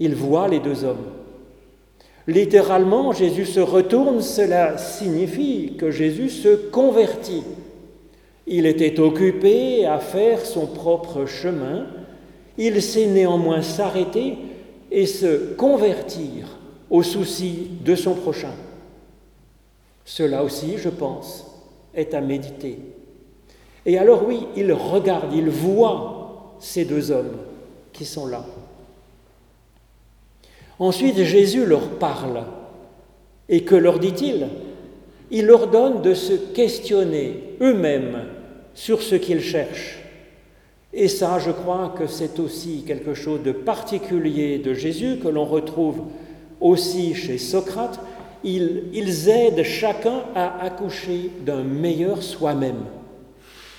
Il 0.00 0.16
voit 0.16 0.48
les 0.48 0.58
deux 0.58 0.82
hommes. 0.82 1.06
Littéralement, 2.26 3.12
Jésus 3.12 3.46
se 3.46 3.60
retourne, 3.60 4.20
cela 4.20 4.78
signifie 4.78 5.74
que 5.78 5.92
Jésus 5.92 6.30
se 6.30 6.56
convertit. 6.56 7.44
Il 8.48 8.66
était 8.66 8.98
occupé 8.98 9.86
à 9.86 10.00
faire 10.00 10.44
son 10.44 10.66
propre 10.66 11.24
chemin, 11.24 11.86
il 12.58 12.82
sait 12.82 13.06
néanmoins 13.06 13.62
s'arrêter 13.62 14.38
et 14.90 15.06
se 15.06 15.54
convertir 15.54 16.55
au 16.90 17.02
souci 17.02 17.70
de 17.84 17.94
son 17.94 18.14
prochain. 18.14 18.52
Cela 20.04 20.44
aussi, 20.44 20.78
je 20.78 20.88
pense, 20.88 21.46
est 21.94 22.14
à 22.14 22.20
méditer. 22.20 22.78
Et 23.84 23.98
alors 23.98 24.26
oui, 24.26 24.46
il 24.56 24.72
regarde, 24.72 25.32
il 25.32 25.48
voit 25.48 26.56
ces 26.60 26.84
deux 26.84 27.10
hommes 27.10 27.36
qui 27.92 28.04
sont 28.04 28.26
là. 28.26 28.44
Ensuite, 30.78 31.22
Jésus 31.22 31.64
leur 31.64 31.88
parle. 31.98 32.44
Et 33.48 33.62
que 33.62 33.76
leur 33.76 33.98
dit-il? 33.98 34.48
Il 35.30 35.46
leur 35.46 35.68
donne 35.68 36.02
de 36.02 36.14
se 36.14 36.32
questionner 36.32 37.56
eux-mêmes 37.60 38.24
sur 38.74 39.02
ce 39.02 39.14
qu'ils 39.14 39.40
cherchent. 39.40 40.02
Et 40.92 41.08
ça, 41.08 41.38
je 41.38 41.50
crois 41.50 41.94
que 41.96 42.06
c'est 42.06 42.38
aussi 42.38 42.84
quelque 42.86 43.14
chose 43.14 43.42
de 43.42 43.52
particulier 43.52 44.58
de 44.58 44.74
Jésus 44.74 45.18
que 45.22 45.28
l'on 45.28 45.44
retrouve 45.44 46.02
aussi 46.60 47.14
chez 47.14 47.38
Socrate. 47.38 48.00
Ils, 48.44 49.28
aident 49.28 49.64
chacun 49.64 50.22
à 50.34 50.62
accoucher 50.62 51.30
d'un 51.44 51.62
meilleur 51.62 52.22
soi-même. 52.22 52.84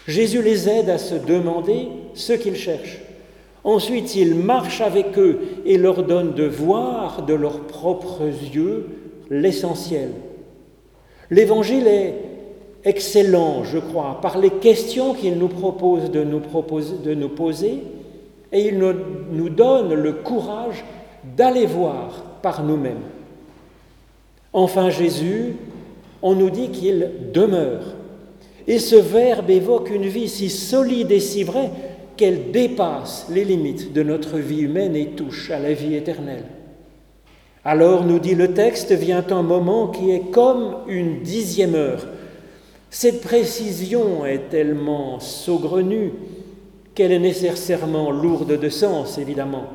Jésus 0.07 0.41
les 0.41 0.67
aide 0.67 0.89
à 0.89 0.97
se 0.97 1.15
demander 1.15 1.88
ce 2.13 2.34
qu'ils 2.34 2.55
cherchent. 2.55 2.99
Ensuite, 3.63 4.15
il 4.15 4.36
marche 4.36 4.82
avec 4.82 5.17
eux 5.17 5.39
et 5.65 5.78
leur 5.78 6.03
donne 6.03 6.34
de 6.34 6.45
voir 6.45 7.25
de 7.25 7.34
leurs 7.34 7.61
propres 7.61 8.25
yeux 8.25 8.88
l'essentiel. 9.30 10.11
L'évangile 11.30 11.88
est 11.88 12.15
excellent, 12.84 13.63
je 13.63 13.80
crois, 13.80 14.19
par 14.21 14.38
les 14.38 14.49
questions 14.49 15.13
qu'il 15.13 15.38
nous 15.38 15.49
propose 15.49 16.11
de 16.11 16.23
nous 17.13 17.30
poser 17.30 17.84
et 18.51 18.67
il 18.67 18.78
nous 18.78 19.49
donne 19.49 19.93
le 19.93 20.13
courage 20.13 20.86
d'aller 21.36 21.65
voir 21.65 22.23
par 22.41 22.63
nous-mêmes. 22.63 23.03
Enfin, 24.53 24.89
Jésus, 24.89 25.55
on 26.21 26.35
nous 26.35 26.49
dit 26.49 26.69
qu'il 26.69 27.11
demeure. 27.33 27.95
Et 28.67 28.79
ce 28.79 28.95
verbe 28.95 29.49
évoque 29.49 29.89
une 29.89 30.07
vie 30.07 30.29
si 30.29 30.49
solide 30.49 31.11
et 31.11 31.19
si 31.19 31.43
vraie 31.43 31.71
qu'elle 32.17 32.51
dépasse 32.51 33.27
les 33.29 33.45
limites 33.45 33.93
de 33.93 34.03
notre 34.03 34.38
vie 34.38 34.61
humaine 34.61 34.95
et 34.95 35.11
touche 35.11 35.51
à 35.51 35.59
la 35.59 35.73
vie 35.73 35.95
éternelle. 35.95 36.45
Alors, 37.63 38.05
nous 38.05 38.19
dit 38.19 38.35
le 38.35 38.53
texte, 38.53 38.91
vient 38.91 39.25
un 39.29 39.43
moment 39.43 39.88
qui 39.88 40.11
est 40.11 40.31
comme 40.31 40.77
une 40.88 41.21
dixième 41.21 41.75
heure. 41.75 42.07
Cette 42.89 43.21
précision 43.21 44.25
est 44.25 44.49
tellement 44.49 45.19
saugrenue 45.19 46.13
qu'elle 46.95 47.11
est 47.11 47.19
nécessairement 47.19 48.09
lourde 48.09 48.59
de 48.59 48.69
sens, 48.69 49.17
évidemment. 49.17 49.65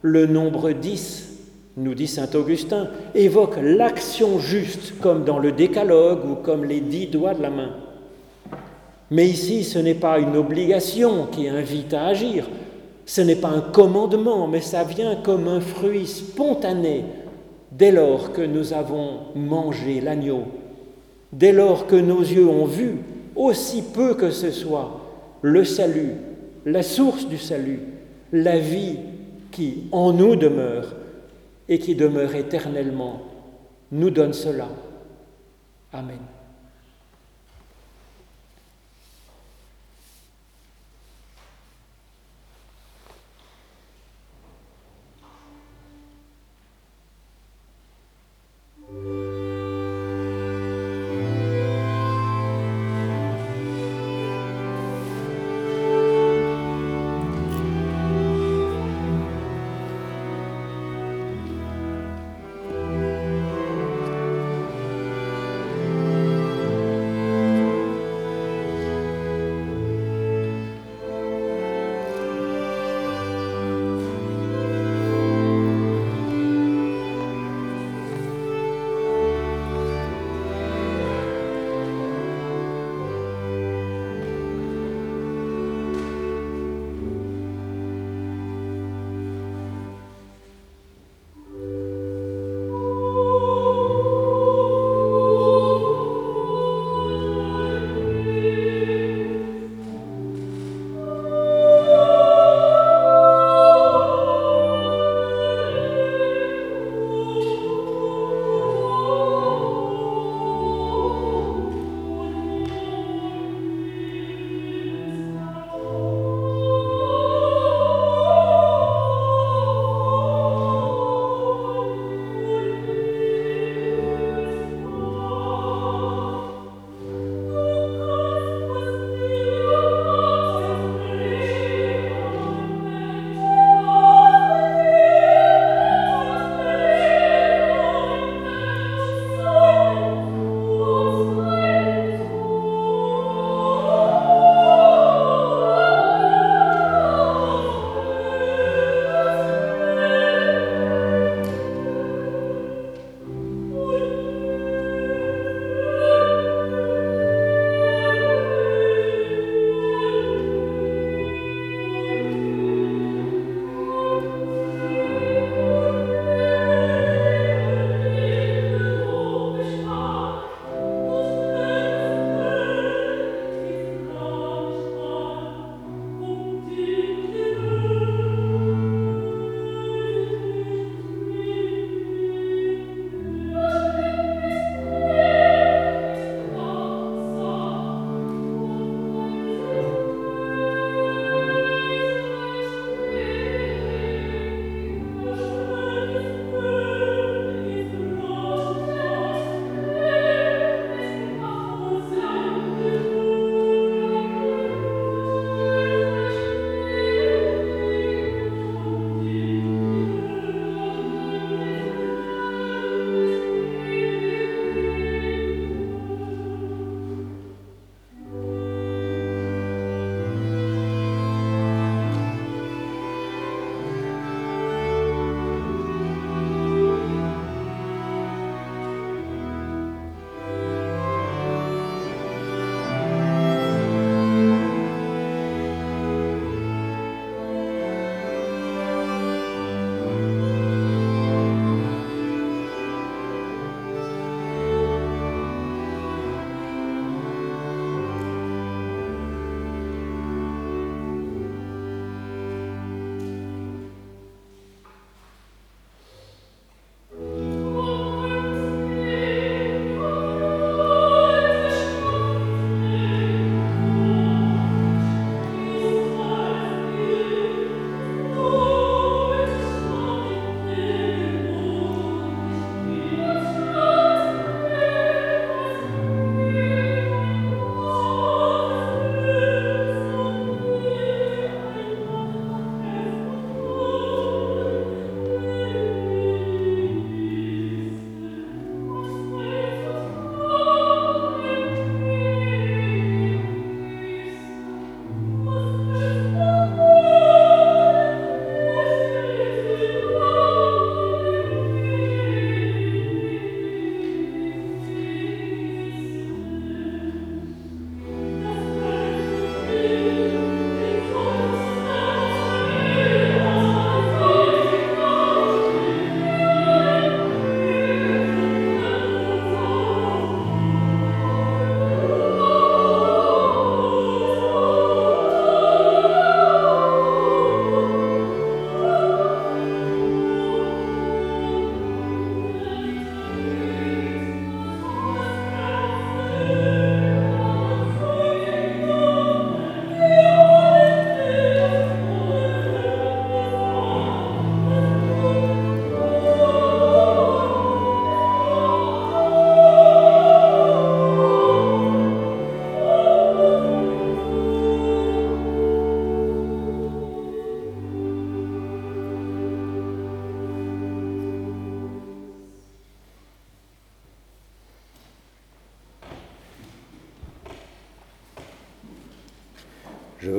Le 0.00 0.26
nombre 0.26 0.70
dix, 0.72 1.31
nous 1.76 1.94
dit 1.94 2.06
Saint 2.06 2.28
Augustin, 2.34 2.88
évoque 3.14 3.56
l'action 3.62 4.38
juste, 4.38 5.00
comme 5.00 5.24
dans 5.24 5.38
le 5.38 5.52
décalogue 5.52 6.24
ou 6.30 6.34
comme 6.34 6.64
les 6.64 6.80
dix 6.80 7.06
doigts 7.06 7.34
de 7.34 7.42
la 7.42 7.50
main. 7.50 7.70
Mais 9.10 9.26
ici, 9.26 9.64
ce 9.64 9.78
n'est 9.78 9.94
pas 9.94 10.18
une 10.18 10.36
obligation 10.36 11.26
qui 11.26 11.48
invite 11.48 11.94
à 11.94 12.06
agir, 12.06 12.48
ce 13.06 13.20
n'est 13.20 13.36
pas 13.36 13.48
un 13.48 13.60
commandement, 13.60 14.46
mais 14.46 14.60
ça 14.60 14.84
vient 14.84 15.16
comme 15.16 15.48
un 15.48 15.60
fruit 15.60 16.06
spontané 16.06 17.04
dès 17.70 17.92
lors 17.92 18.32
que 18.32 18.42
nous 18.42 18.72
avons 18.72 19.20
mangé 19.34 20.00
l'agneau, 20.00 20.44
dès 21.32 21.52
lors 21.52 21.86
que 21.86 21.96
nos 21.96 22.20
yeux 22.20 22.48
ont 22.48 22.66
vu, 22.66 22.98
aussi 23.34 23.82
peu 23.82 24.14
que 24.14 24.30
ce 24.30 24.50
soit, 24.50 25.00
le 25.40 25.64
salut, 25.64 26.12
la 26.66 26.82
source 26.82 27.26
du 27.26 27.38
salut, 27.38 27.80
la 28.30 28.58
vie 28.58 28.96
qui 29.50 29.84
en 29.90 30.12
nous 30.12 30.36
demeure 30.36 30.94
et 31.68 31.78
qui 31.78 31.94
demeure 31.94 32.34
éternellement, 32.34 33.22
nous 33.90 34.10
donne 34.10 34.32
cela. 34.32 34.68
Amen. 35.92 36.18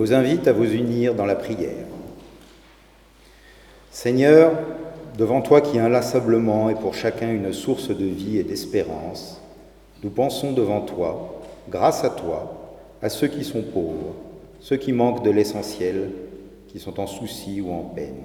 Vous 0.04 0.12
invite 0.12 0.50
à 0.50 0.52
vous 0.52 0.70
unir 0.70 1.16
dans 1.16 1.26
la 1.26 1.36
prière. 1.36 1.86
Seigneur, 3.90 4.52
devant 5.18 5.42
toi 5.42 5.62
qui 5.62 5.80
inlassablement 5.80 6.70
est 6.70 6.76
pour 6.76 6.94
chacun 6.94 7.32
une 7.32 7.54
source 7.54 7.88
de 7.88 8.04
vie 8.04 8.38
et 8.38 8.44
d'espérance, 8.44 9.42
nous 10.04 10.10
pensons 10.10 10.52
devant 10.52 10.82
toi, 10.82 11.42
grâce 11.70 12.04
à 12.04 12.10
toi, 12.10 12.76
à 13.02 13.08
ceux 13.08 13.28
qui 13.28 13.46
sont 13.46 13.62
pauvres, 13.62 14.14
ceux 14.60 14.76
qui 14.76 14.92
manquent 14.92 15.24
de 15.24 15.32
l'essentiel, 15.32 16.10
qui 16.68 16.80
sont 16.82 17.00
en 17.00 17.08
souci 17.08 17.62
ou 17.62 17.72
en 17.72 17.84
peine. 17.84 18.24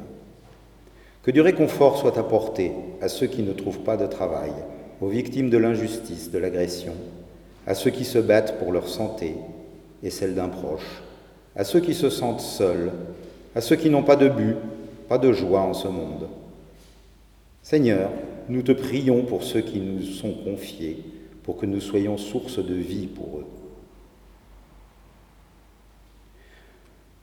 Que 1.23 1.31
du 1.31 1.41
réconfort 1.41 1.97
soit 1.97 2.19
apporté 2.19 2.73
à 3.01 3.07
ceux 3.07 3.29
qui 3.29 3.43
ne 3.43 3.53
trouvent 3.53 3.85
pas 3.85 3.97
de 3.97 4.07
travail, 4.09 4.51
aux 5.01 5.07
victimes 5.07 5.49
de 5.49 5.59
l'injustice, 5.59 6.33
de 6.33 6.39
l'agression, 6.39 6.95
à 7.69 7.75
ceux 7.75 7.93
qui 7.93 8.05
se 8.05 8.19
battent 8.19 8.59
pour 8.59 8.73
leur 8.73 8.89
santé 8.89 9.37
et 10.03 10.11
celle 10.11 10.35
d'un 10.35 10.49
proche, 10.49 11.05
à 11.57 11.65
ceux 11.65 11.81
qui 11.81 11.95
se 11.95 12.11
sentent 12.11 12.41
seuls, 12.41 12.93
à 13.55 13.61
ceux 13.61 13.77
qui 13.77 13.91
n'ont 13.91 14.03
pas 14.03 14.17
de 14.17 14.29
but, 14.29 14.57
pas 15.09 15.19
de 15.19 15.33
joie 15.33 15.61
en 15.61 15.75
ce 15.75 15.89
monde. 15.89 16.29
Seigneur, 17.63 18.11
nous 18.49 18.63
te 18.63 18.73
prions 18.73 19.23
pour 19.25 19.43
ceux 19.43 19.61
qui 19.61 19.81
nous 19.81 20.03
sont 20.03 20.33
confiés, 20.33 21.03
pour 21.43 21.57
que 21.57 21.67
nous 21.67 21.81
soyons 21.81 22.17
source 22.17 22.65
de 22.65 22.75
vie 22.75 23.07
pour 23.07 23.39
eux. 23.39 23.47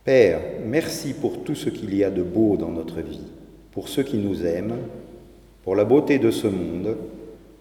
Père, 0.03 0.39
merci 0.63 1.13
pour 1.13 1.43
tout 1.43 1.55
ce 1.55 1.69
qu'il 1.69 1.95
y 1.95 2.03
a 2.03 2.11
de 2.11 2.21
beau 2.21 2.57
dans 2.57 2.69
notre 2.69 3.01
vie, 3.01 3.25
pour 3.71 3.87
ceux 3.89 4.03
qui 4.03 4.17
nous 4.17 4.45
aiment, 4.45 4.77
pour 5.63 5.75
la 5.75 5.83
beauté 5.83 6.19
de 6.19 6.29
ce 6.29 6.45
monde, 6.45 6.95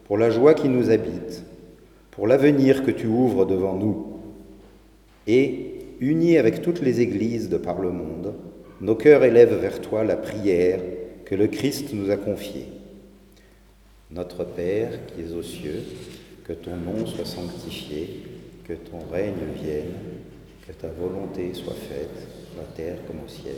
pour 0.05 0.19
la 0.19 0.29
joie 0.29 0.53
qui 0.53 0.69
nous 0.69 0.91
habite, 0.91 1.43
pour 2.11 2.27
l'avenir 2.27 2.85
que 2.85 2.91
tu 2.91 3.07
ouvres 3.07 3.47
devant 3.47 3.75
nous, 3.75 4.19
et 5.27 5.74
unis 6.05 6.39
avec 6.39 6.63
toutes 6.63 6.81
les 6.81 7.01
églises 7.01 7.49
de 7.49 7.57
par 7.57 7.81
le 7.81 7.91
monde, 7.91 8.35
nos 8.81 8.95
cœurs 8.95 9.25
élèvent 9.25 9.61
vers 9.61 9.81
toi 9.81 10.05
la 10.05 10.17
prière 10.17 10.81
que 11.25 11.35
le 11.35 11.47
Christ 11.47 11.93
nous 11.93 12.11
a 12.11 12.17
confiée. 12.17 12.69
Notre 14.11 14.45
Père 14.45 14.91
qui 15.07 15.23
es 15.23 15.33
aux 15.33 15.43
cieux, 15.43 15.83
que 16.45 16.53
ton 16.53 16.77
nom 16.77 17.07
soit 17.07 17.25
sanctifié, 17.25 18.23
que 18.65 18.75
ton 18.75 18.99
règne 19.11 19.33
vienne, 19.63 19.95
que 20.67 20.73
ta 20.73 20.89
volonté 20.89 21.53
soit 21.55 21.75
faite, 21.75 22.29
la 22.57 22.65
terre 22.65 22.99
comme 23.07 23.25
au 23.25 23.29
ciel. 23.29 23.57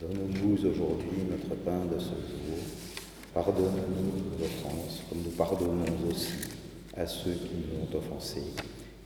Donne-nous 0.00 0.68
aujourd'hui 0.68 1.26
notre 1.28 1.56
pain 1.56 1.84
de 1.92 1.98
ce 1.98 2.10
jour. 2.10 2.58
Pardonne-nous 3.34 4.38
nos 4.38 4.44
offenses, 4.44 5.02
comme 5.08 5.22
nous 5.24 5.30
pardonnons 5.30 5.84
aussi 6.10 6.32
à 6.96 7.06
ceux 7.06 7.32
qui 7.32 7.50
nous 7.54 7.82
ont 7.82 7.98
offensés 7.98 8.52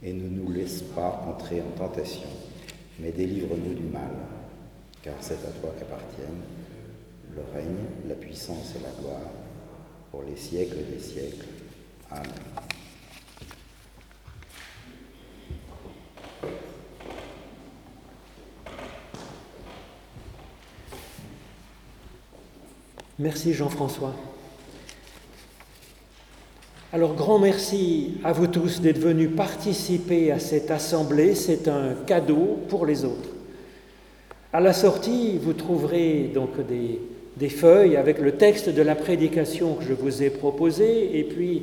et 0.03 0.13
ne 0.13 0.29
nous 0.29 0.51
laisse 0.51 0.83
pas 0.83 1.25
entrer 1.29 1.61
en 1.61 1.71
tentation, 1.79 2.29
mais 2.99 3.13
délivre-nous 3.13 3.75
du 3.75 3.85
mal, 3.85 4.11
car 5.03 5.15
c'est 5.21 5.35
à 5.35 5.51
toi 5.61 5.75
qu'appartiennent 5.79 6.43
le 7.35 7.43
règne, 7.55 7.87
la 8.09 8.15
puissance 8.15 8.75
et 8.77 8.83
la 8.83 8.91
gloire, 9.01 9.31
pour 10.11 10.23
les 10.25 10.37
siècles 10.37 10.85
des 10.91 11.01
siècles. 11.01 11.47
Amen. 12.11 12.27
Merci 23.19 23.55
Jean-François. 23.55 24.15
Alors 26.95 27.15
grand 27.15 27.39
merci 27.39 28.19
à 28.23 28.33
vous 28.33 28.47
tous 28.47 28.83
d'être 28.83 28.99
venus 28.99 29.31
participer 29.35 30.31
à 30.31 30.39
cette 30.39 30.71
assemblée. 30.71 31.35
C'est 31.35 31.67
un 31.67 31.95
cadeau 32.07 32.59
pour 32.69 32.85
les 32.85 33.07
autres. 33.07 33.31
À 34.53 34.61
la 34.61 34.75
sortie, 34.75 35.39
vous 35.41 35.55
trouverez 35.55 36.31
donc 36.35 36.51
des, 36.69 37.49
feuilles 37.49 37.97
avec 37.97 38.19
le 38.19 38.33
texte 38.33 38.69
de 38.69 38.83
la 38.83 38.95
prédication 38.95 39.77
que 39.77 39.85
je 39.85 39.95
vous 39.95 40.23
ai 40.23 40.29
proposée 40.29 41.19
et 41.19 41.25
puis 41.25 41.63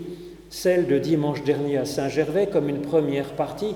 celle 0.49 0.87
de 0.87 0.97
dimanche 0.97 1.43
dernier 1.43 1.77
à 1.77 1.85
Saint-Gervais 1.85 2.47
comme 2.47 2.67
une 2.67 2.81
première 2.81 3.33
partie. 3.33 3.75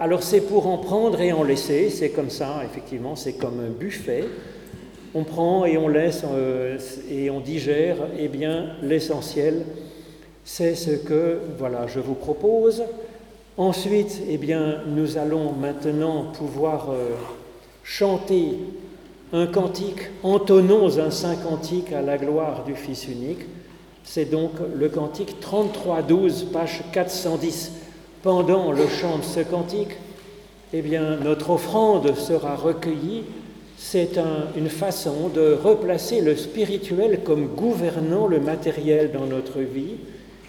Alors 0.00 0.24
c'est 0.24 0.40
pour 0.40 0.66
en 0.66 0.78
prendre 0.78 1.20
et 1.20 1.30
en 1.30 1.44
laisser, 1.44 1.90
c'est 1.90 2.10
comme 2.10 2.30
ça, 2.30 2.60
effectivement, 2.64 3.14
c'est 3.14 3.34
comme 3.34 3.60
un 3.60 3.70
buffet. 3.70 4.24
On 5.14 5.22
prend 5.22 5.64
et 5.64 5.78
on 5.78 5.86
laisse 5.86 6.24
euh, 6.28 6.76
et 7.08 7.30
on 7.30 7.38
digère 7.38 7.98
eh 8.18 8.26
bien 8.26 8.70
l'essentiel 8.82 9.62
c'est 10.48 10.74
ce 10.74 10.92
que 10.92 11.40
voilà, 11.58 11.86
je 11.86 12.00
vous 12.00 12.14
propose. 12.14 12.82
Ensuite, 13.58 14.22
eh 14.30 14.38
bien, 14.38 14.78
nous 14.86 15.18
allons 15.18 15.52
maintenant 15.52 16.24
pouvoir 16.32 16.88
euh, 16.90 17.10
chanter 17.84 18.56
un 19.34 19.46
cantique, 19.46 20.00
entonnons 20.22 20.98
un 20.98 21.10
saint 21.10 21.36
cantique 21.36 21.92
à 21.92 22.00
la 22.00 22.16
gloire 22.16 22.64
du 22.64 22.74
Fils 22.74 23.08
unique. 23.08 23.42
C'est 24.04 24.24
donc 24.24 24.52
le 24.74 24.88
cantique 24.88 25.36
33-12, 25.42 26.46
page 26.46 26.82
410. 26.92 27.72
Pendant 28.22 28.72
le 28.72 28.88
chant 28.88 29.18
de 29.18 29.24
ce 29.24 29.40
cantique, 29.40 29.96
eh 30.72 30.80
bien, 30.80 31.18
notre 31.22 31.50
offrande 31.50 32.16
sera 32.16 32.56
recueillie. 32.56 33.24
C'est 33.76 34.18
une 34.56 34.70
façon 34.70 35.28
de 35.28 35.58
replacer 35.62 36.22
le 36.22 36.36
spirituel 36.36 37.20
comme 37.22 37.48
gouvernant 37.48 38.26
le 38.26 38.40
matériel 38.40 39.12
dans 39.12 39.26
notre 39.26 39.60
vie 39.60 39.96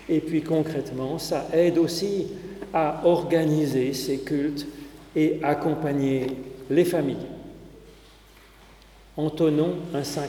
et 0.09 0.19
puis 0.19 0.41
concrètement, 0.41 1.19
ça 1.19 1.47
aide 1.53 1.77
aussi 1.77 2.27
à 2.73 3.01
organiser 3.05 3.93
ces 3.93 4.19
cultes 4.19 4.67
et 5.15 5.39
accompagner 5.43 6.27
les 6.69 6.85
familles. 6.85 7.27
Entonnons 9.15 9.75
un 9.93 10.03
saint 10.03 10.27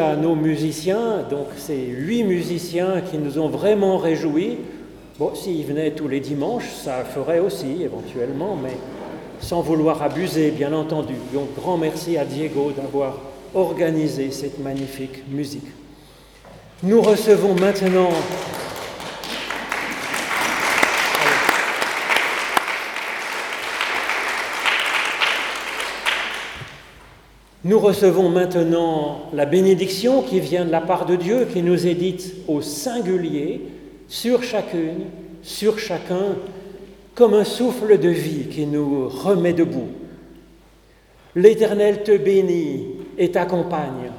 à 0.00 0.16
nos 0.16 0.34
musiciens, 0.34 1.24
donc 1.28 1.46
ces 1.56 1.76
huit 1.76 2.24
musiciens 2.24 3.00
qui 3.00 3.18
nous 3.18 3.38
ont 3.38 3.48
vraiment 3.48 3.98
réjouis. 3.98 4.58
Bon, 5.18 5.34
s'ils 5.34 5.64
venaient 5.64 5.92
tous 5.92 6.08
les 6.08 6.20
dimanches, 6.20 6.70
ça 6.72 7.04
ferait 7.04 7.38
aussi 7.38 7.82
éventuellement, 7.82 8.56
mais 8.60 8.76
sans 9.40 9.60
vouloir 9.60 10.02
abuser, 10.02 10.50
bien 10.50 10.72
entendu. 10.72 11.14
Donc, 11.32 11.54
grand 11.54 11.76
merci 11.76 12.16
à 12.16 12.24
Diego 12.24 12.72
d'avoir 12.76 13.18
organisé 13.54 14.30
cette 14.30 14.58
magnifique 14.58 15.22
musique. 15.30 15.66
Nous 16.82 17.02
recevons 17.02 17.54
maintenant 17.54 18.10
Nous 27.62 27.78
recevons 27.78 28.30
maintenant 28.30 29.28
la 29.34 29.44
bénédiction 29.44 30.22
qui 30.22 30.40
vient 30.40 30.64
de 30.64 30.70
la 30.70 30.80
part 30.80 31.04
de 31.04 31.14
Dieu, 31.14 31.46
qui 31.52 31.62
nous 31.62 31.86
est 31.86 31.94
dite 31.94 32.34
au 32.48 32.62
singulier, 32.62 33.60
sur 34.08 34.42
chacune, 34.42 35.04
sur 35.42 35.78
chacun, 35.78 36.36
comme 37.14 37.34
un 37.34 37.44
souffle 37.44 37.98
de 37.98 38.08
vie 38.08 38.46
qui 38.48 38.66
nous 38.66 39.08
remet 39.08 39.52
debout. 39.52 39.88
L'Éternel 41.34 42.02
te 42.02 42.16
bénit 42.16 42.86
et 43.18 43.30
t'accompagne. 43.30 44.10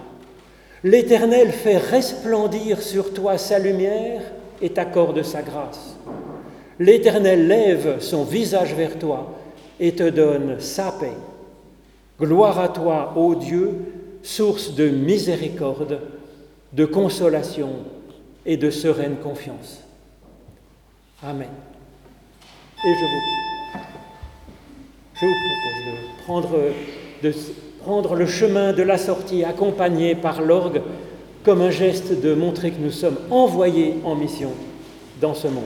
L'Éternel 0.84 1.52
fait 1.52 1.78
resplendir 1.78 2.80
sur 2.82 3.12
toi 3.12 3.40
sa 3.40 3.58
lumière 3.58 4.22
et 4.62 4.70
t'accorde 4.70 5.24
sa 5.24 5.42
grâce. 5.42 5.98
L'Éternel 6.80 7.48
lève 7.48 7.98
son 8.02 8.24
visage 8.24 8.76
vers 8.76 9.00
toi 9.00 9.36
et 9.80 9.94
te 9.94 10.08
donne 10.08 10.58
sa 10.60 10.92
paix. 10.92 11.18
Gloire 12.22 12.60
à 12.60 12.70
toi, 12.70 13.14
ô 13.16 13.34
Dieu, 13.34 13.80
source 14.22 14.76
de 14.76 14.90
miséricorde, 14.90 16.02
de 16.72 16.86
consolation 16.86 17.70
et 18.46 18.58
de 18.58 18.70
sereine 18.70 19.16
confiance. 19.16 19.82
Amen. 21.24 21.50
Et 22.86 22.94
je 22.94 23.06
vous, 25.26 25.34
propose 26.26 26.62
de 27.24 27.34
prendre 27.84 28.14
le 28.14 28.28
chemin 28.28 28.72
de 28.72 28.84
la 28.84 29.00
sortie 29.00 29.44
accompagné 29.44 30.14
par 30.14 30.44
l'orgue 30.44 30.84
comme 31.44 31.62
un 31.62 31.72
geste 31.72 32.22
de 32.22 32.36
montrer 32.36 32.70
que 32.70 32.82
nous 32.82 32.92
sommes 32.92 33.18
envoyés 33.32 33.96
en 34.04 34.14
mission 34.14 34.52
dans 35.20 35.34
ce 35.34 35.48
monde. 35.48 35.64